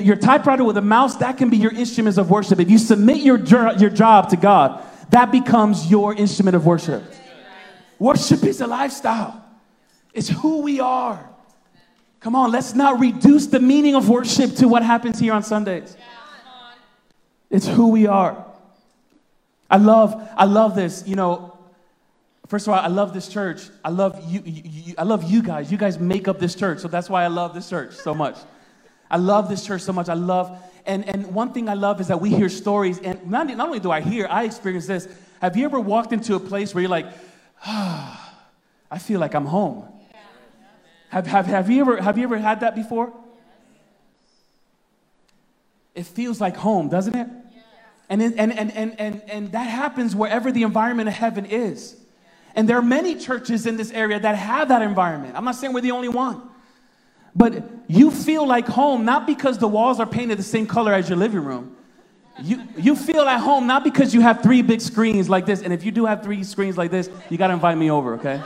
[0.00, 2.58] your typewriter with a mouse, that can be your instruments of worship.
[2.58, 3.38] If you submit your
[3.76, 7.02] your job to God, that becomes your instrument of worship.
[7.98, 9.44] Worship is a lifestyle.
[10.14, 11.29] It's who we are.
[12.20, 15.96] Come on, let's not reduce the meaning of worship to what happens here on Sundays.
[17.48, 18.46] It's who we are.
[19.70, 21.02] I love, I love this.
[21.06, 21.58] You know,
[22.48, 23.62] first of all, I love this church.
[23.82, 25.72] I love you, you, you, I love you guys.
[25.72, 28.36] You guys make up this church, so that's why I love this church so much.
[29.10, 30.08] I love this church so much.
[30.08, 30.56] I love,
[30.86, 33.80] and and one thing I love is that we hear stories, and not, not only
[33.80, 35.08] do I hear, I experience this.
[35.40, 37.06] Have you ever walked into a place where you're like,
[37.64, 38.36] ah,
[38.90, 39.88] I feel like I'm home?
[41.10, 43.12] Have, have, have, you ever, have you ever had that before?
[45.94, 47.28] It feels like home, doesn't it?
[48.08, 51.96] And, and, and, and, and, and that happens wherever the environment of heaven is.
[52.54, 55.36] And there are many churches in this area that have that environment.
[55.36, 56.42] I'm not saying we're the only one.
[57.34, 61.08] But you feel like home not because the walls are painted the same color as
[61.08, 61.76] your living room.
[62.42, 65.62] You, you feel at home not because you have three big screens like this.
[65.62, 68.14] And if you do have three screens like this, you got to invite me over,
[68.14, 68.42] okay?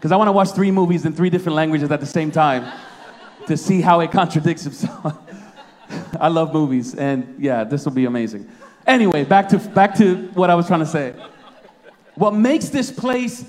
[0.00, 2.72] Because I want to watch three movies in three different languages at the same time
[3.46, 5.14] to see how it contradicts itself.
[6.18, 8.50] I love movies, and yeah, this will be amazing.
[8.86, 11.12] Anyway, back to, back to what I was trying to say.
[12.14, 13.44] What makes this place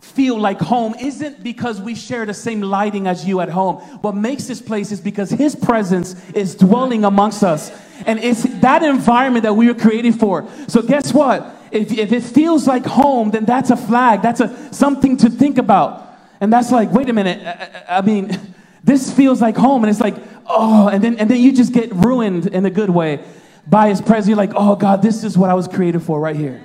[0.00, 3.78] feel like home isn't because we share the same lighting as you at home.
[4.00, 7.72] What makes this place is because His presence is dwelling amongst us.
[8.06, 10.48] And it's that environment that we were created for.
[10.68, 11.59] So, guess what?
[11.70, 14.22] If, if it feels like home, then that's a flag.
[14.22, 16.06] That's a, something to think about.
[16.40, 17.46] And that's like, wait a minute.
[17.46, 18.38] I, I mean,
[18.84, 19.84] this feels like home.
[19.84, 20.16] And it's like,
[20.46, 23.24] oh, and then, and then you just get ruined in a good way
[23.66, 24.28] by his presence.
[24.28, 26.60] You're like, oh, God, this is what I was created for right here.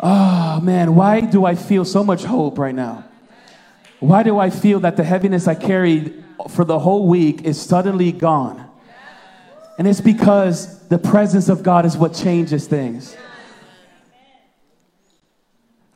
[0.00, 3.04] Oh, man, why do I feel so much hope right now?
[4.00, 8.12] Why do I feel that the heaviness I carried for the whole week is suddenly
[8.12, 8.68] gone?
[9.76, 13.16] And it's because the presence of God is what changes things.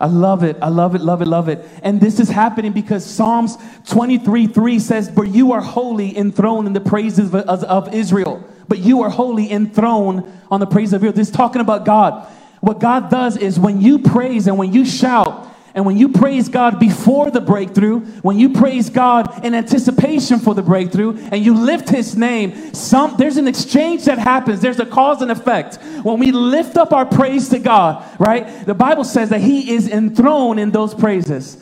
[0.03, 0.57] I love it.
[0.61, 1.65] I love it, love it, love it.
[1.85, 6.73] And this is happening because Psalms 23 3 says, But you are holy, enthroned in
[6.73, 8.45] the praises of, Israel.
[8.67, 11.13] But you are holy, enthroned on the praise of Israel.
[11.13, 12.27] This is talking about God.
[12.61, 16.49] What God does is when you praise and when you shout, and when you praise
[16.49, 21.55] God before the breakthrough, when you praise God in anticipation for the breakthrough, and you
[21.55, 24.61] lift His name, some, there's an exchange that happens.
[24.61, 25.77] There's a cause and effect.
[26.03, 28.66] When we lift up our praise to God, right?
[28.66, 31.57] The Bible says that He is enthroned in those praises.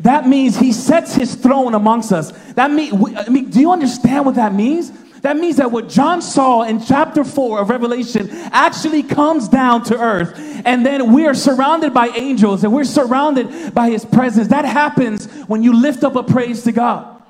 [0.00, 2.30] That means He sets His throne amongst us.
[2.52, 4.92] That mean, I mean, do you understand what that means?
[5.26, 9.98] That means that what John saw in chapter 4 of Revelation actually comes down to
[9.98, 10.38] earth.
[10.64, 14.46] And then we are surrounded by angels and we're surrounded by his presence.
[14.46, 17.20] That happens when you lift up a praise to God.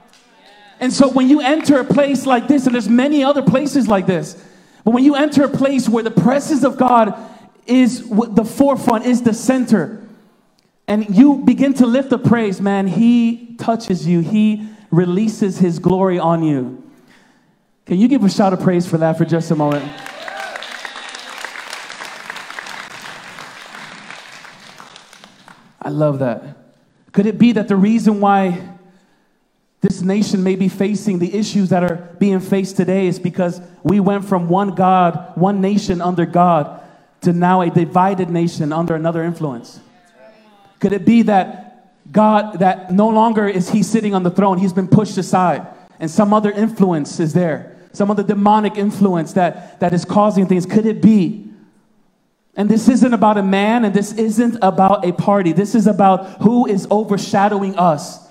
[0.78, 4.04] And so when you enter a place like this, and there's many other places like
[4.04, 4.44] this,
[4.84, 7.18] but when you enter a place where the presence of God
[7.64, 10.06] is the forefront, is the center,
[10.86, 16.18] and you begin to lift the praise, man, he touches you, he releases his glory
[16.18, 16.82] on you.
[17.86, 19.84] Can you give a shout of praise for that for just a moment?
[25.80, 26.42] I love that.
[27.12, 28.70] Could it be that the reason why
[29.80, 34.00] this nation may be facing the issues that are being faced today is because we
[34.00, 36.80] went from one God, one nation under God,
[37.20, 39.78] to now a divided nation under another influence?
[40.80, 44.72] Could it be that God, that no longer is He sitting on the throne, He's
[44.72, 45.66] been pushed aside?
[45.98, 50.46] and some other influence is there, some of the demonic influence that, that is causing
[50.46, 50.66] things.
[50.66, 51.50] Could it be?
[52.54, 55.52] And this isn't about a man and this isn't about a party.
[55.52, 58.26] This is about who is overshadowing us.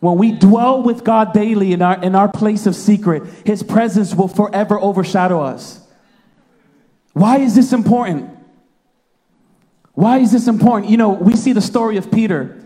[0.00, 4.14] When we dwell with God daily in our, in our place of secret, His presence
[4.14, 5.86] will forever overshadow us.
[7.12, 8.30] Why is this important?
[9.92, 10.90] Why is this important?
[10.90, 12.64] You know, we see the story of Peter,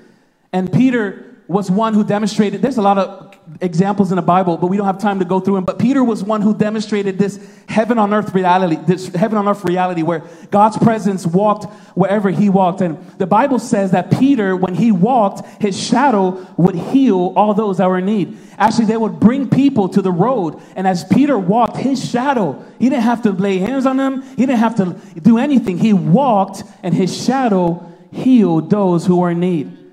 [0.52, 4.68] and Peter was one who demonstrated, there's a lot of examples in the Bible, but
[4.68, 5.64] we don't have time to go through them.
[5.64, 7.38] But Peter was one who demonstrated this
[7.68, 11.64] heaven on earth reality, this heaven on earth reality where God's presence walked
[11.94, 12.80] wherever he walked.
[12.80, 17.78] And the Bible says that Peter, when he walked, his shadow would heal all those
[17.78, 18.38] that were in need.
[18.56, 20.60] Actually, they would bring people to the road.
[20.74, 24.46] And as Peter walked, his shadow, he didn't have to lay hands on them, he
[24.46, 25.78] didn't have to do anything.
[25.78, 29.83] He walked, and his shadow healed those who were in need.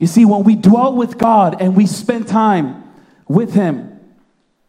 [0.00, 2.90] You see, when we dwell with God and we spend time
[3.28, 4.00] with Him,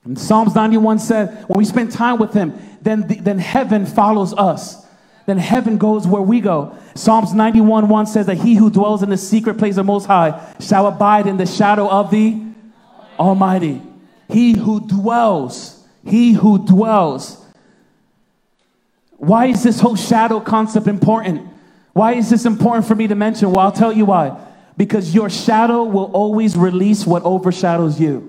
[0.04, 4.34] and Psalms 91 said, when we spend time with Him, then, the, then heaven follows
[4.34, 4.86] us.
[5.26, 6.76] Then heaven goes where we go.
[6.96, 10.54] Psalms 91 1 says that he who dwells in the secret place of Most High
[10.60, 12.42] shall abide in the shadow of the
[13.18, 13.82] Almighty.
[14.30, 17.38] He who dwells, he who dwells.
[19.12, 21.48] Why is this whole shadow concept important?
[21.94, 23.52] Why is this important for me to mention?
[23.52, 24.38] Well, I'll tell you why
[24.78, 28.28] because your shadow will always release what overshadows you.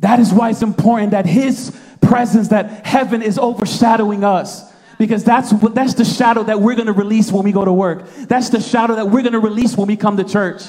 [0.00, 4.72] That is why it's important that His presence, that heaven is overshadowing us.
[4.98, 7.72] Because that's, what, that's the shadow that we're going to release when we go to
[7.72, 8.08] work.
[8.28, 10.62] That's the shadow that we're going to release when we come to church.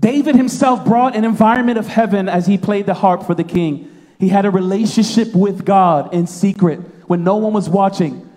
[0.00, 3.88] David himself brought an environment of heaven as he played the harp for the king.
[4.18, 8.28] He had a relationship with God in secret when no one was watching.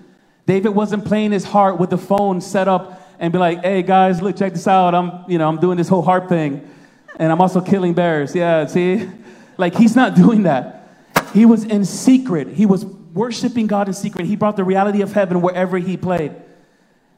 [0.45, 4.21] David wasn't playing his harp with the phone set up and be like, hey guys,
[4.21, 4.93] look, check this out.
[4.95, 6.69] I'm, you know, I'm doing this whole harp thing.
[7.17, 8.35] And I'm also killing bears.
[8.35, 9.09] Yeah, see?
[9.57, 10.89] Like he's not doing that.
[11.33, 12.49] He was in secret.
[12.49, 14.25] He was worshiping God in secret.
[14.25, 16.35] He brought the reality of heaven wherever he played.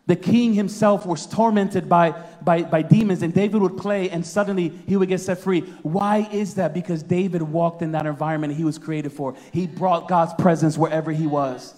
[0.08, 4.70] The king himself was tormented by, by, by demons, and David would play, and suddenly
[4.88, 5.62] he would get set free.
[5.82, 6.74] Why is that?
[6.74, 9.36] Because David walked in that environment he was created for.
[9.52, 11.74] He brought God's presence wherever he was.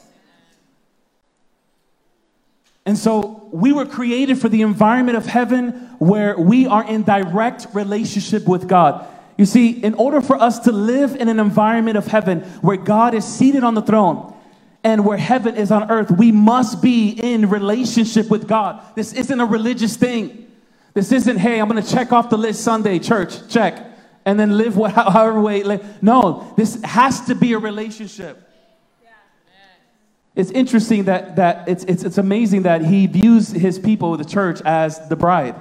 [2.89, 7.67] And so we were created for the environment of heaven where we are in direct
[7.71, 9.07] relationship with God.
[9.37, 13.13] You see, in order for us to live in an environment of heaven where God
[13.13, 14.33] is seated on the throne
[14.83, 18.81] and where heaven is on earth, we must be in relationship with God.
[18.95, 20.51] This isn't a religious thing.
[20.95, 23.85] This isn't, hey, I'm going to check off the list Sunday, church, check,
[24.25, 25.79] and then live however way.
[26.01, 28.48] No, this has to be a relationship.
[30.39, 34.61] It's interesting that, that it's, it's, it's amazing that he views his people, the church,
[34.61, 35.53] as the bride.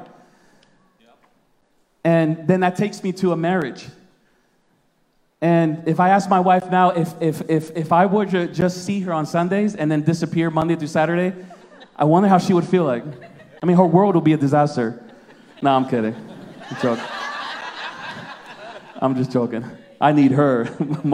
[2.05, 3.89] And then that takes me to a marriage.
[5.41, 8.85] And if I ask my wife now if, if, if, if I were to just
[8.85, 11.35] see her on Sundays and then disappear Monday through Saturday,
[11.97, 13.03] I wonder how she would feel like.
[13.61, 15.03] I mean, her world would be a disaster.
[15.61, 16.15] No, I'm kidding.
[16.71, 17.05] I'm joking.
[18.95, 19.65] I'm just joking.
[20.01, 20.69] I need her.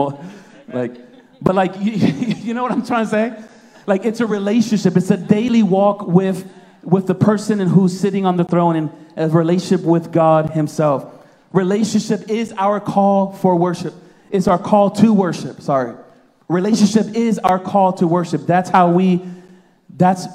[0.71, 0.97] like,
[1.41, 3.43] but like, you, you know what I'm trying to say?
[3.87, 4.97] Like it's a relationship.
[4.97, 6.49] It's a daily walk with,
[6.83, 11.11] with the person and who's sitting on the throne and a relationship with God himself.
[11.51, 13.93] Relationship is our call for worship.
[14.31, 15.61] It's our call to worship.
[15.61, 15.95] Sorry.
[16.47, 18.45] Relationship is our call to worship.
[18.45, 19.21] That's how we,
[19.89, 20.27] that's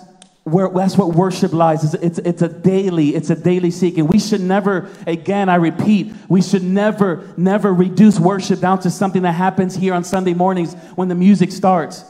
[0.44, 1.84] where that's what worship lies.
[1.84, 4.06] It's, it's, it's, a daily, it's a daily seeking.
[4.06, 9.22] We should never, again, I repeat, we should never, never reduce worship down to something
[9.22, 12.04] that happens here on Sunday mornings when the music starts.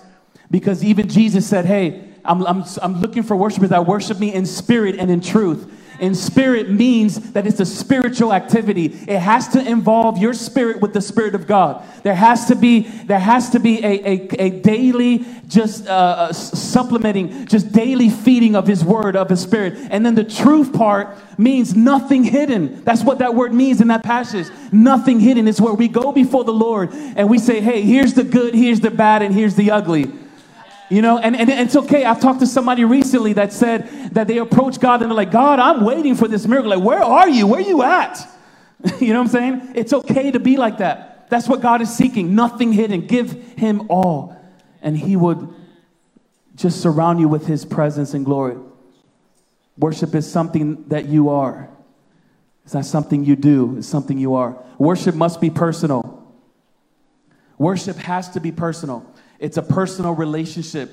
[0.50, 4.46] Because even Jesus said, Hey, I'm, I'm, I'm looking for worshipers that worship me in
[4.46, 5.76] spirit and in truth.
[6.00, 8.86] In spirit means that it's a spiritual activity.
[8.86, 11.84] It has to involve your spirit with the spirit of God.
[12.02, 16.32] There has to be there has to be a, a, a daily just uh, uh
[16.32, 19.74] supplementing, just daily feeding of His word of His spirit.
[19.90, 22.82] And then the truth part means nothing hidden.
[22.82, 24.46] That's what that word means in that passage.
[24.72, 25.46] Nothing hidden.
[25.48, 28.80] It's where we go before the Lord and we say, "Hey, here's the good, here's
[28.80, 30.10] the bad, and here's the ugly."
[30.90, 32.04] You know, and, and it's okay.
[32.04, 35.60] I've talked to somebody recently that said that they approach God and they're like, God,
[35.60, 36.70] I'm waiting for this miracle.
[36.70, 37.46] Like, where are you?
[37.46, 38.28] Where are you at?
[39.00, 39.72] you know what I'm saying?
[39.76, 41.30] It's okay to be like that.
[41.30, 42.34] That's what God is seeking.
[42.34, 43.06] Nothing hidden.
[43.06, 44.36] Give Him all.
[44.82, 45.54] And He would
[46.56, 48.56] just surround you with His presence and glory.
[49.78, 51.70] Worship is something that you are.
[52.64, 54.60] It's not something you do, it's something you are.
[54.76, 56.16] Worship must be personal.
[57.58, 59.06] Worship has to be personal.
[59.40, 60.90] It's a personal relationship.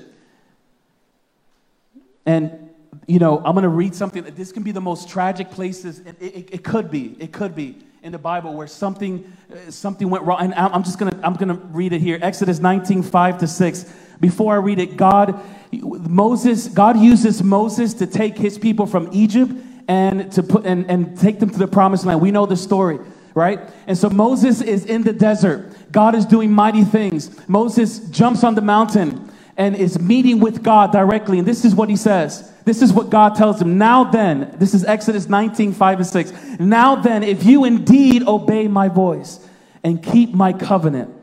[2.26, 2.70] And
[3.06, 4.22] you know, I'm going to read something.
[4.24, 6.00] This can be the most tragic places.
[6.00, 7.16] It, it, it could be.
[7.20, 10.40] It could be in the Bible where something, uh, something went wrong.
[10.40, 12.18] And I'm just going to, I'm going to read it here.
[12.20, 13.94] Exodus 19, 5 to 6.
[14.20, 15.40] Before I read it, God,
[15.72, 19.52] Moses, God uses Moses to take his people from Egypt
[19.86, 22.20] and to put, and, and take them to the promised land.
[22.20, 22.98] We know the story
[23.38, 23.60] right?
[23.86, 25.72] And so Moses is in the desert.
[25.92, 27.30] God is doing mighty things.
[27.48, 31.38] Moses jumps on the mountain and is meeting with God directly.
[31.38, 32.52] And this is what he says.
[32.64, 33.78] This is what God tells him.
[33.78, 36.32] Now then, this is Exodus 19, 5 and 6.
[36.60, 39.40] Now then, if you indeed obey my voice
[39.82, 41.14] and keep my covenant,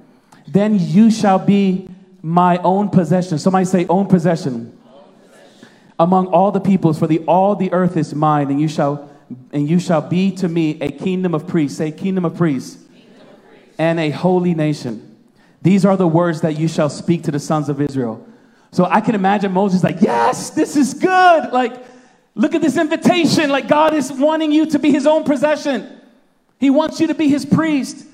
[0.47, 1.89] then you shall be
[2.22, 3.38] my own possession.
[3.38, 4.72] Somebody say, own possession.
[5.99, 9.09] Among all the peoples, for the all the earth is mine, and you shall
[9.51, 11.78] and you shall be to me a kingdom of priests.
[11.78, 12.84] Say, kingdom of priests.
[12.93, 13.76] Kingdom of priests.
[13.78, 15.17] And a holy nation.
[15.61, 18.26] These are the words that you shall speak to the sons of Israel.
[18.71, 21.51] So I can imagine Moses like, yes, this is good.
[21.51, 21.73] Like,
[22.36, 23.49] look at this invitation.
[23.49, 25.99] Like, God is wanting you to be his own possession.
[26.59, 28.05] He wants you to be his priest.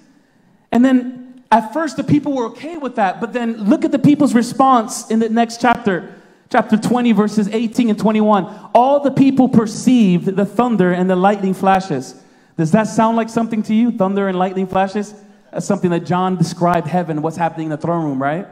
[0.71, 3.19] And then at first, the people were okay with that.
[3.19, 6.15] But then look at the people's response in the next chapter
[6.51, 8.69] chapter 20, verses 18 and 21.
[8.75, 12.21] All the people perceived the thunder and the lightning flashes.
[12.57, 13.91] Does that sound like something to you?
[13.91, 15.15] Thunder and lightning flashes?
[15.51, 18.47] That's something that John described heaven, what's happening in the throne room, right?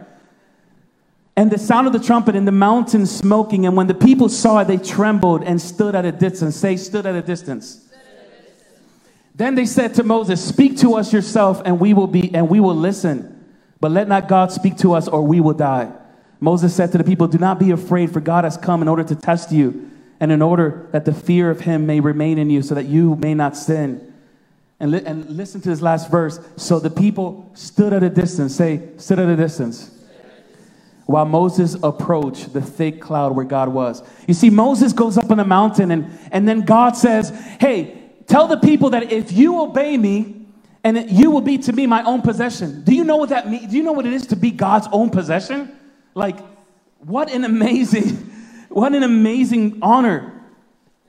[1.36, 3.66] And the sound of the trumpet and the mountain smoking.
[3.66, 6.56] And when the people saw it, they trembled and stood at a distance.
[6.56, 7.86] Say, stood at a distance.
[9.36, 12.60] Then they said to Moses, Speak to us yourself, and we will be, and we
[12.60, 13.56] will listen.
[13.80, 15.94] But let not God speak to us, or we will die.
[16.40, 19.04] Moses said to the people, Do not be afraid, for God has come in order
[19.04, 22.62] to test you, and in order that the fear of him may remain in you,
[22.62, 24.06] so that you may not sin.
[24.80, 26.40] And, li- and listen to this last verse.
[26.56, 28.56] So the people stood at a distance.
[28.56, 29.92] Say, stood at a distance.
[31.06, 34.04] While Moses approached the thick cloud where God was.
[34.28, 38.48] You see, Moses goes up on a mountain, and, and then God says, Hey, tell
[38.48, 40.36] the people that if you obey me,
[40.84, 42.84] and you will be to me my own possession.
[42.84, 43.70] Do you know what that means?
[43.70, 45.76] Do you know what it is to be God's own possession?
[46.16, 46.40] Like,
[47.00, 48.16] what an amazing,
[48.70, 50.34] what an amazing honor.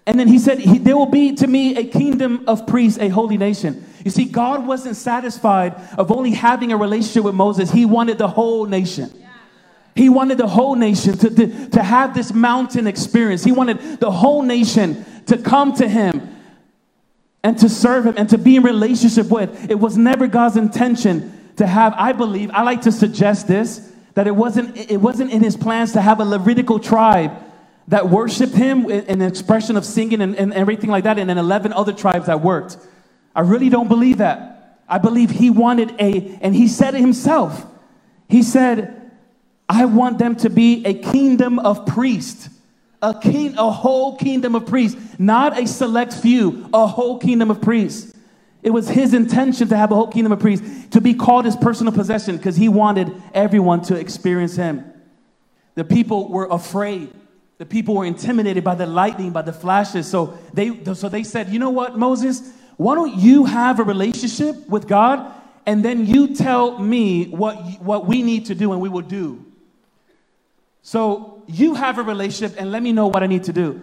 [0.06, 3.38] And then he said, There will be to me a kingdom of priests, a holy
[3.38, 3.84] nation.
[4.04, 8.28] You see, God wasn't satisfied of only having a relationship with Moses, He wanted the
[8.28, 9.12] whole nation.
[9.94, 13.42] He wanted the whole nation to, to, to have this mountain experience.
[13.42, 16.36] He wanted the whole nation to come to Him
[17.42, 19.70] and to serve Him and to be in relationship with.
[19.70, 24.26] It was never God's intention to have, I believe, I like to suggest this that
[24.26, 27.32] it wasn't, it wasn't in his plans to have a Levitical tribe
[27.88, 31.38] that worshiped him in an expression of singing and, and everything like that, and then
[31.38, 32.76] 11 other tribes that worked.
[33.34, 34.80] I really don't believe that.
[34.88, 37.64] I believe he wanted a, and he said it himself.
[38.28, 39.12] He said,
[39.68, 42.48] I want them to be a kingdom of priests.
[43.02, 47.62] A king, a whole kingdom of priests, not a select few, a whole kingdom of
[47.62, 48.12] priests.
[48.62, 51.56] It was his intention to have a whole kingdom of priests, to be called his
[51.56, 54.84] personal possession, because he wanted everyone to experience him.
[55.74, 57.12] The people were afraid.
[57.58, 60.06] The people were intimidated by the lightning, by the flashes.
[60.06, 62.52] So they, so they said, You know what, Moses?
[62.76, 65.34] Why don't you have a relationship with God
[65.66, 69.44] and then you tell me what, what we need to do and we will do?
[70.80, 73.82] So you have a relationship and let me know what I need to do.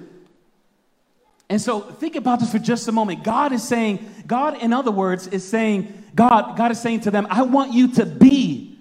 [1.50, 3.24] And so think about this for just a moment.
[3.24, 7.26] God is saying, God, in other words, is saying, God, God is saying to them,
[7.30, 8.78] I want you to be.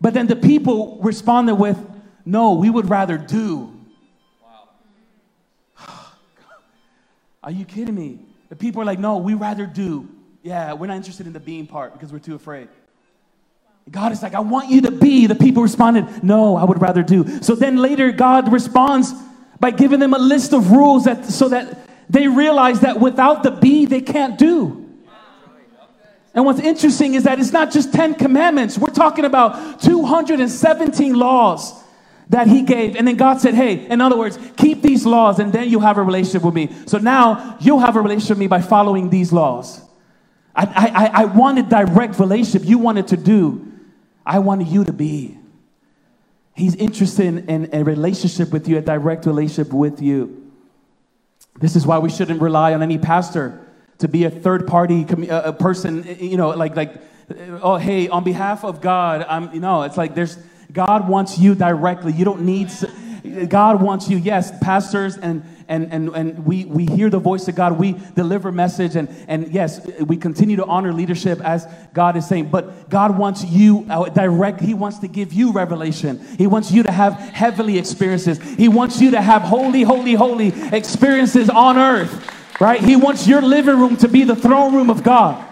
[0.00, 1.78] But then the people responded with,
[2.26, 3.72] No, we would rather do.
[4.42, 4.68] Wow.
[7.42, 8.18] Are you kidding me?
[8.50, 10.08] The people are like, No, we rather do.
[10.42, 12.68] Yeah, we're not interested in the being part because we're too afraid.
[13.90, 15.26] God is like, I want you to be.
[15.26, 17.40] The people responded, No, I would rather do.
[17.40, 19.14] So then later, God responds
[19.58, 21.78] by giving them a list of rules that so that
[22.08, 24.80] they realize that without the be, they can't do.
[26.34, 28.76] And what's interesting is that it's not just 10 commandments.
[28.76, 31.72] We're talking about 217 laws
[32.28, 32.96] that he gave.
[32.96, 35.98] And then God said, Hey, in other words, keep these laws and then you'll have
[35.98, 36.70] a relationship with me.
[36.86, 39.80] So now you'll have a relationship with me by following these laws.
[40.56, 40.64] I,
[41.14, 42.68] I, I wanted direct relationship.
[42.68, 43.72] You wanted to do.
[44.26, 45.38] I wanted you to be.
[46.54, 50.43] He's interested in, in a relationship with you, a direct relationship with you.
[51.58, 53.60] This is why we shouldn't rely on any pastor
[53.98, 56.94] to be a third party a uh, uh, person, you know, like, like,
[57.30, 60.36] uh, oh, hey, on behalf of God, I'm, you know, it's like there's,
[60.72, 62.12] God wants you directly.
[62.12, 62.70] You don't need,
[63.48, 64.16] God wants you.
[64.16, 67.78] Yes, pastors and and and, and we, we hear the voice of God.
[67.78, 72.50] We deliver message and and yes, we continue to honor leadership as God is saying.
[72.50, 74.60] But God wants you uh, direct.
[74.60, 76.24] He wants to give you revelation.
[76.38, 78.38] He wants you to have heavenly experiences.
[78.56, 82.30] He wants you to have holy, holy, holy experiences on earth.
[82.60, 82.80] Right?
[82.80, 85.44] He wants your living room to be the throne room of God.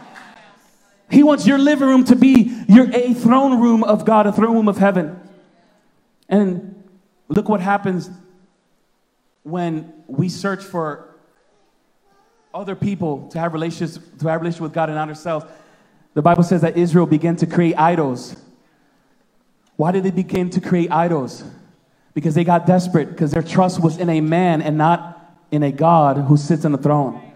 [1.11, 4.55] He wants your living room to be your a throne room of God, a throne
[4.55, 5.21] room of heaven.
[6.29, 6.72] And
[7.33, 8.11] look what happens
[9.43, 11.09] when we search for
[12.55, 15.47] other people to have relations to have relationship with God and not ourselves.
[16.15, 18.37] The Bible says that Israel began to create idols.
[19.77, 21.43] Why did they begin to create idols?
[22.13, 25.73] Because they got desperate, because their trust was in a man and not in a
[25.73, 27.33] God who sits on the throne.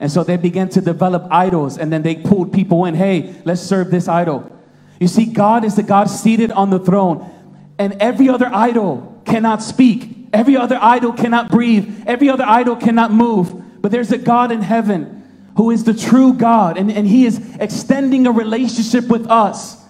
[0.00, 2.94] And so they began to develop idols, and then they pulled people in.
[2.94, 4.50] Hey, let's serve this idol.
[4.98, 7.30] You see, God is the God seated on the throne,
[7.78, 10.16] and every other idol cannot speak.
[10.32, 12.04] Every other idol cannot breathe.
[12.06, 13.82] Every other idol cannot move.
[13.82, 15.16] But there's a God in heaven
[15.56, 19.82] who is the true God, and, and He is extending a relationship with us,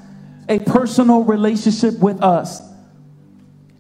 [0.49, 2.63] a personal relationship with us.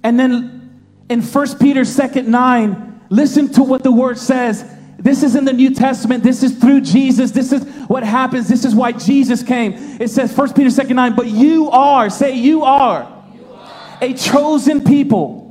[0.03, 4.65] And then in 1 Peter 2 9, listen to what the word says.
[4.99, 6.25] This is in the New Testament.
[6.25, 7.31] This is through Jesus.
[7.31, 8.49] This is what happens.
[8.49, 9.75] This is why Jesus came.
[10.01, 13.99] It says 1 Peter 2 9, but you are, say you are, you are.
[14.01, 15.46] a chosen people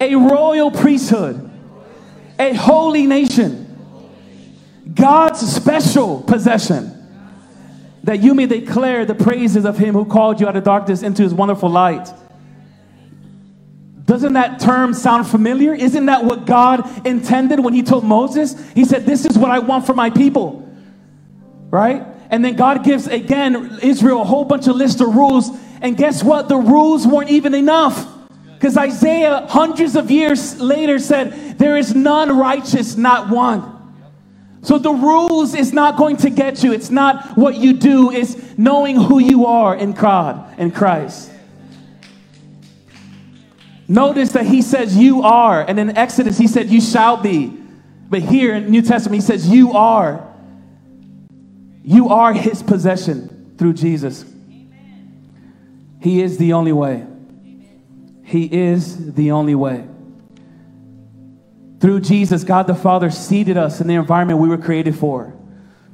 [0.00, 1.50] a royal priesthood,
[2.38, 3.62] a holy nation,
[4.94, 6.92] God's special possession,
[8.04, 11.22] that you may declare the praises of him who called you out of darkness into
[11.22, 12.08] his wonderful light.
[14.04, 15.74] Doesn't that term sound familiar?
[15.74, 18.54] Isn't that what God intended when he told Moses?
[18.72, 20.62] He said, This is what I want for my people.
[21.70, 22.06] Right?
[22.30, 25.50] And then God gives again Israel a whole bunch of list of rules.
[25.80, 26.48] And guess what?
[26.48, 28.15] The rules weren't even enough.
[28.56, 33.72] Because Isaiah, hundreds of years later, said, There is none righteous, not one.
[34.62, 36.72] So the rules is not going to get you.
[36.72, 41.30] It's not what you do, it's knowing who you are in God, in Christ.
[43.86, 45.62] Notice that he says, You are.
[45.62, 47.48] And in Exodus, he said, You shall be.
[48.08, 50.26] But here in New Testament, he says, You are.
[51.84, 54.24] You are his possession through Jesus.
[56.00, 57.06] He is the only way.
[58.26, 59.86] He is the only way.
[61.78, 65.32] Through Jesus, God the Father seated us in the environment we were created for.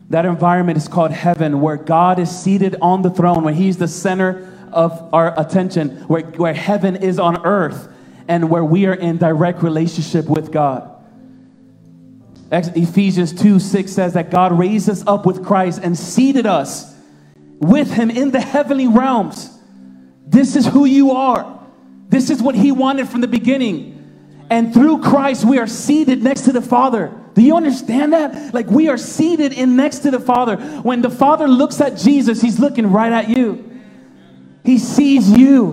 [0.09, 3.87] That environment is called heaven, where God is seated on the throne, where He's the
[3.87, 7.93] center of our attention, where, where heaven is on earth,
[8.29, 10.89] and where we are in direct relationship with God.
[12.51, 16.97] Ephesians 2 6 says that God raised us up with Christ and seated us
[17.59, 19.51] with Him in the heavenly realms.
[20.27, 21.62] This is who you are.
[22.13, 24.47] This is what he wanted from the beginning.
[24.51, 27.11] And through Christ, we are seated next to the Father.
[27.33, 28.53] Do you understand that?
[28.53, 30.57] Like we are seated in next to the Father.
[30.57, 33.81] When the Father looks at Jesus, he's looking right at you.
[34.63, 35.71] He sees you.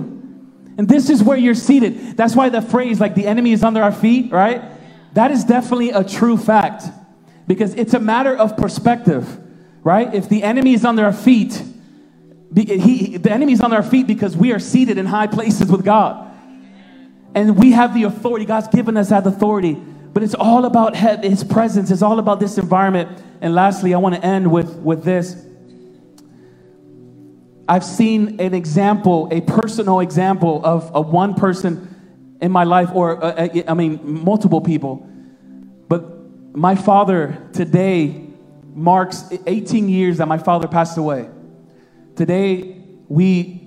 [0.78, 2.16] And this is where you're seated.
[2.16, 4.64] That's why the phrase, like the enemy is under our feet, right?
[5.16, 6.86] That is definitely a true fact
[7.48, 9.28] because it's a matter of perspective,
[9.84, 10.14] right?
[10.14, 11.62] If the enemy is under our feet,
[12.56, 15.84] he, the enemy is on our feet because we are seated in high places with
[15.84, 16.28] God.
[17.36, 18.46] And we have the authority.
[18.46, 19.74] God's given us that authority.
[19.74, 21.92] But it's all about His presence.
[21.92, 23.22] It's all about this environment.
[23.42, 25.46] And lastly, I want to end with, with this.
[27.68, 33.24] I've seen an example, a personal example of, a one person in my life, or
[33.24, 35.08] uh, uh I mean, multiple people.
[35.88, 38.30] But my father today
[38.74, 41.30] marks 18 years that my father passed away.
[42.16, 43.59] Today, we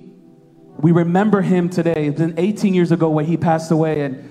[0.79, 2.07] we remember him today.
[2.07, 4.03] It's been 18 years ago when he passed away.
[4.03, 4.31] And,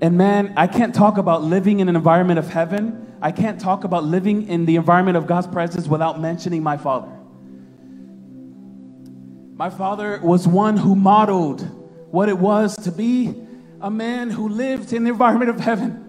[0.00, 3.14] and man, I can't talk about living in an environment of heaven.
[3.22, 7.10] I can't talk about living in the environment of God's presence without mentioning my father.
[9.54, 11.62] My father was one who modeled
[12.10, 13.40] what it was to be
[13.80, 16.00] a man who lived in the environment of heaven.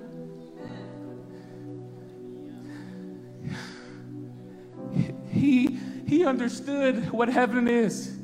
[5.30, 5.78] He,
[6.08, 8.16] he understood what heaven is.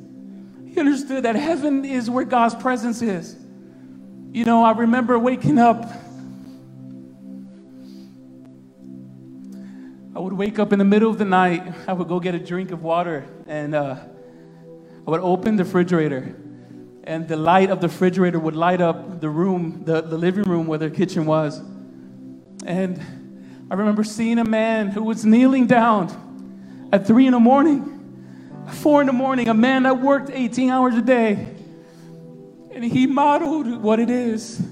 [0.72, 3.36] He understood that heaven is where God's presence is.
[4.32, 5.84] You know, I remember waking up.
[10.16, 11.74] I would wake up in the middle of the night.
[11.86, 13.96] I would go get a drink of water and uh,
[15.06, 16.36] I would open the refrigerator.
[17.04, 20.66] And the light of the refrigerator would light up the room, the, the living room
[20.66, 21.58] where the kitchen was.
[22.64, 22.98] And
[23.70, 28.01] I remember seeing a man who was kneeling down at three in the morning
[28.70, 31.54] four in the morning, a man that worked 18 hours a day.
[32.72, 34.62] And he modeled what it is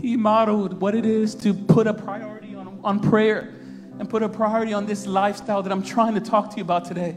[0.00, 3.54] he modeled what it is to put a priority on, on prayer
[3.98, 6.84] and put a priority on this lifestyle that I'm trying to talk to you about
[6.84, 7.16] today.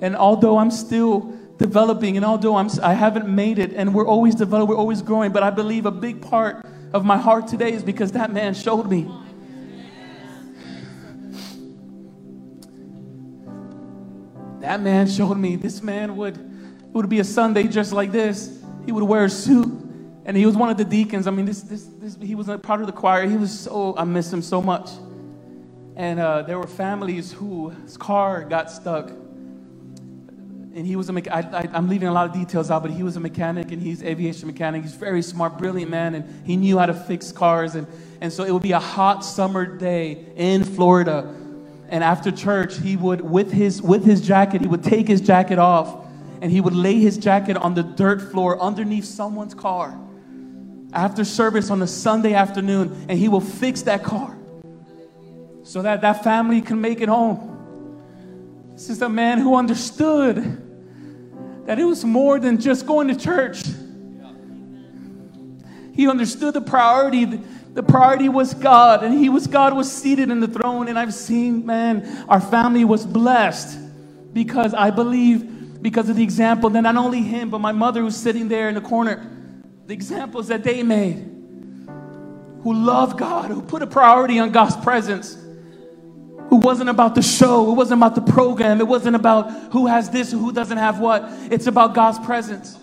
[0.00, 4.34] And although I'm still developing, and although I'm, I haven't made it, and we're always
[4.34, 7.84] developing, we're always growing, but I believe a big part of my heart today is
[7.84, 9.10] because that man showed me.
[14.60, 18.62] That man showed me this man would, it would be a Sunday just like this.
[18.86, 19.68] He would wear a suit,
[20.24, 21.26] and he was one of the deacons.
[21.26, 23.26] I mean, this, this, this, he was a part of the choir.
[23.26, 24.90] He was so, I miss him so much.
[25.96, 29.10] And uh, there were families whose car got stuck
[30.74, 31.52] and he was a mechanic.
[31.52, 34.02] I, am leaving a lot of details out, but he was a mechanic and he's
[34.02, 34.82] aviation mechanic.
[34.82, 37.74] He's very smart, brilliant man, and he knew how to fix cars.
[37.74, 37.86] And,
[38.20, 41.34] and so it would be a hot summer day in Florida.
[41.90, 45.58] And after church, he would, with his, with his jacket, he would take his jacket
[45.58, 46.06] off
[46.40, 49.98] and he would lay his jacket on the dirt floor underneath someone's car
[50.92, 54.36] after service on a Sunday afternoon, and he will fix that car
[55.62, 58.70] so that that family can make it home.
[58.72, 60.36] This is a man who understood
[61.66, 63.62] that it was more than just going to church.
[65.92, 67.40] He understood the priority.
[67.80, 70.88] The priority was God, and He was God was seated in the throne.
[70.88, 73.78] And I've seen, man, our family was blessed
[74.34, 78.18] because I believe because of the example that not only him, but my mother who's
[78.18, 79.26] sitting there in the corner,
[79.86, 81.24] the examples that they made,
[82.62, 85.38] who loved God, who put a priority on God's presence.
[86.50, 87.70] who wasn't about the show.
[87.70, 88.78] It wasn't about the program.
[88.80, 91.24] It wasn't about who has this who doesn't have what.
[91.50, 92.76] It's about God's presence.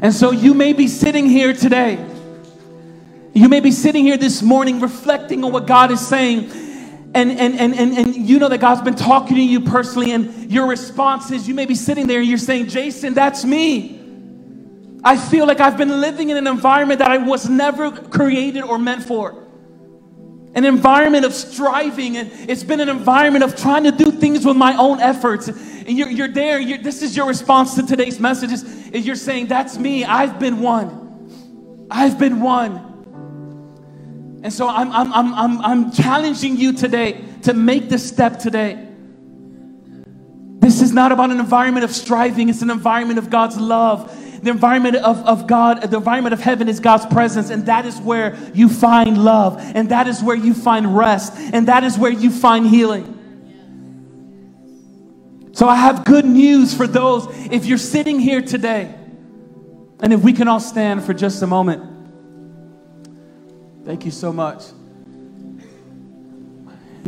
[0.00, 2.11] And so you may be sitting here today.
[3.34, 6.50] You may be sitting here this morning reflecting on what God is saying.
[7.14, 10.50] And, and, and, and, and you know that God's been talking to you personally, and
[10.50, 14.00] your response is you may be sitting there and you're saying, Jason, that's me.
[15.04, 18.78] I feel like I've been living in an environment that I was never created or
[18.78, 19.42] meant for
[20.54, 24.56] an environment of striving and it's been an environment of trying to do things with
[24.56, 28.52] my own efforts and you're, you're there you're, this is your response to today's message
[28.52, 32.91] is, is you're saying that's me i've been one i've been one
[34.42, 38.88] and so I'm, I'm, I'm, I'm, I'm challenging you today to make this step today.
[40.58, 42.48] This is not about an environment of striving.
[42.48, 44.18] It's an environment of god's love.
[44.42, 48.00] The environment of, of God, the environment of heaven is God's presence, and that is
[48.00, 52.10] where you find love, and that is where you find rest, and that is where
[52.10, 53.20] you find healing.
[55.52, 57.28] So I have good news for those.
[57.52, 58.92] If you're sitting here today,
[60.00, 61.91] and if we can all stand for just a moment.
[63.84, 64.62] Thank you so much.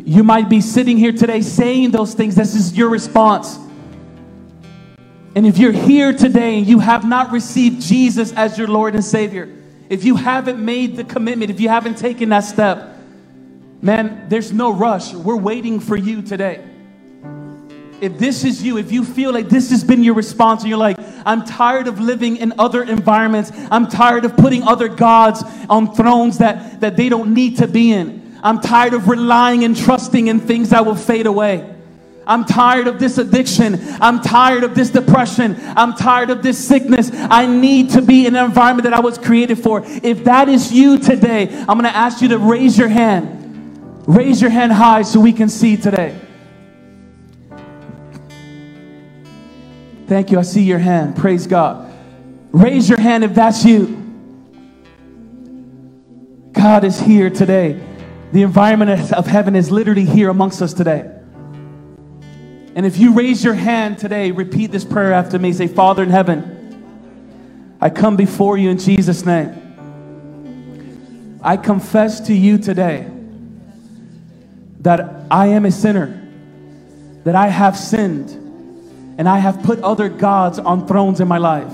[0.04, 2.34] You might be sitting here today saying those things.
[2.34, 3.58] This is your response.
[5.36, 9.04] And if you're here today and you have not received Jesus as your Lord and
[9.04, 9.48] Savior,
[9.88, 12.96] if you haven't made the commitment, if you haven't taken that step,
[13.80, 15.12] man, there's no rush.
[15.12, 16.64] We're waiting for you today.
[18.04, 20.76] If this is you, if you feel like this has been your response and you're
[20.76, 25.94] like, I'm tired of living in other environments, I'm tired of putting other gods on
[25.94, 30.26] thrones that, that they don't need to be in, I'm tired of relying and trusting
[30.26, 31.74] in things that will fade away.
[32.26, 33.78] I'm tired of this addiction.
[34.02, 35.56] I'm tired of this depression.
[35.60, 37.10] I'm tired of this sickness.
[37.12, 39.82] I need to be in an environment that I was created for.
[39.84, 44.06] If that is you today, I'm going to ask you to raise your hand.
[44.06, 46.18] Raise your hand high so we can see today.
[50.06, 50.38] Thank you.
[50.38, 51.16] I see your hand.
[51.16, 51.92] Praise God.
[52.52, 54.00] Raise your hand if that's you.
[56.52, 57.80] God is here today.
[58.32, 61.10] The environment of heaven is literally here amongst us today.
[62.76, 65.52] And if you raise your hand today, repeat this prayer after me.
[65.52, 69.60] Say, Father in heaven, I come before you in Jesus' name.
[71.42, 73.08] I confess to you today
[74.80, 76.20] that I am a sinner,
[77.24, 78.43] that I have sinned,
[79.16, 81.72] and I have put other gods on thrones in my life.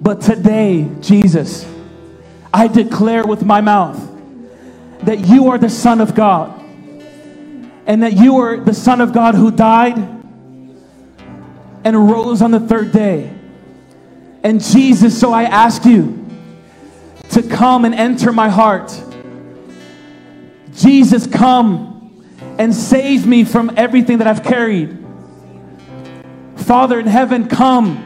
[0.00, 1.66] But today, Jesus,
[2.52, 3.98] I declare with my mouth
[5.02, 6.58] that you are the Son of God
[7.86, 9.96] and that you are the Son of God who died
[11.84, 13.32] and rose on the third day.
[14.42, 16.26] And Jesus, so I ask you
[17.30, 18.90] to come and enter my heart.
[20.74, 22.24] Jesus, come
[22.58, 24.99] and save me from everything that I've carried.
[26.70, 27.96] Father in heaven, come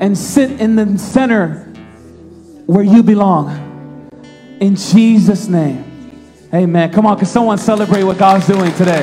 [0.00, 1.54] and sit in the center
[2.66, 3.50] where you belong.
[4.60, 5.84] In Jesus' name.
[6.54, 6.92] Amen.
[6.92, 9.02] Come on, can someone celebrate what God's doing today?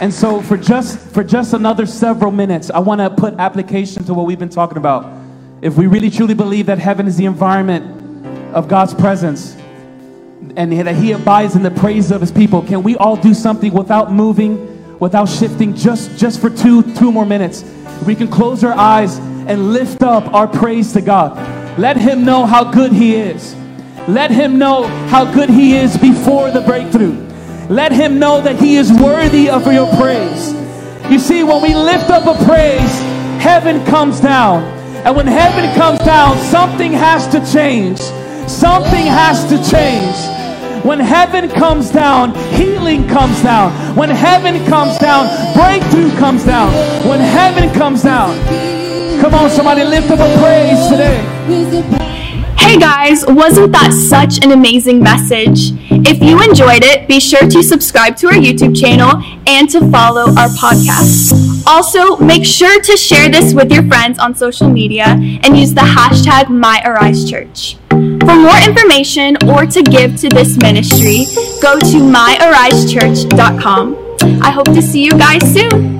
[0.00, 4.14] And so for just for just another several minutes, I want to put application to
[4.14, 5.24] what we've been talking about.
[5.62, 9.56] If we really truly believe that heaven is the environment of God's presence
[10.56, 13.72] and that he abides in the praise of his people, can we all do something
[13.72, 17.64] without moving, without shifting just just for two two more minutes?
[18.06, 21.36] We can close our eyes and lift up our praise to God.
[21.78, 23.54] Let him know how good he is.
[24.08, 27.26] Let him know how good he is before the breakthrough.
[27.68, 30.52] Let him know that he is worthy of your praise.
[31.10, 33.00] You see, when we lift up a praise,
[33.42, 34.62] heaven comes down.
[35.04, 38.00] And when heaven comes down, something has to change.
[38.48, 40.16] Something has to change.
[40.84, 43.72] When heaven comes down, healing comes down.
[43.96, 46.72] When heaven comes down, breakthrough comes down.
[47.08, 48.38] When heaven comes down,
[49.20, 51.20] come on, somebody lift up a praise today.
[52.56, 55.72] Hey guys, wasn't that such an amazing message?
[55.90, 60.26] If you enjoyed it, be sure to subscribe to our YouTube channel and to follow
[60.36, 61.64] our podcast.
[61.66, 65.80] Also, make sure to share this with your friends on social media and use the
[65.80, 68.15] hashtag MyAriseChurch.
[68.26, 71.26] For more information or to give to this ministry,
[71.62, 73.96] go to myarisechurch.com.
[74.42, 75.95] I hope to see you guys soon.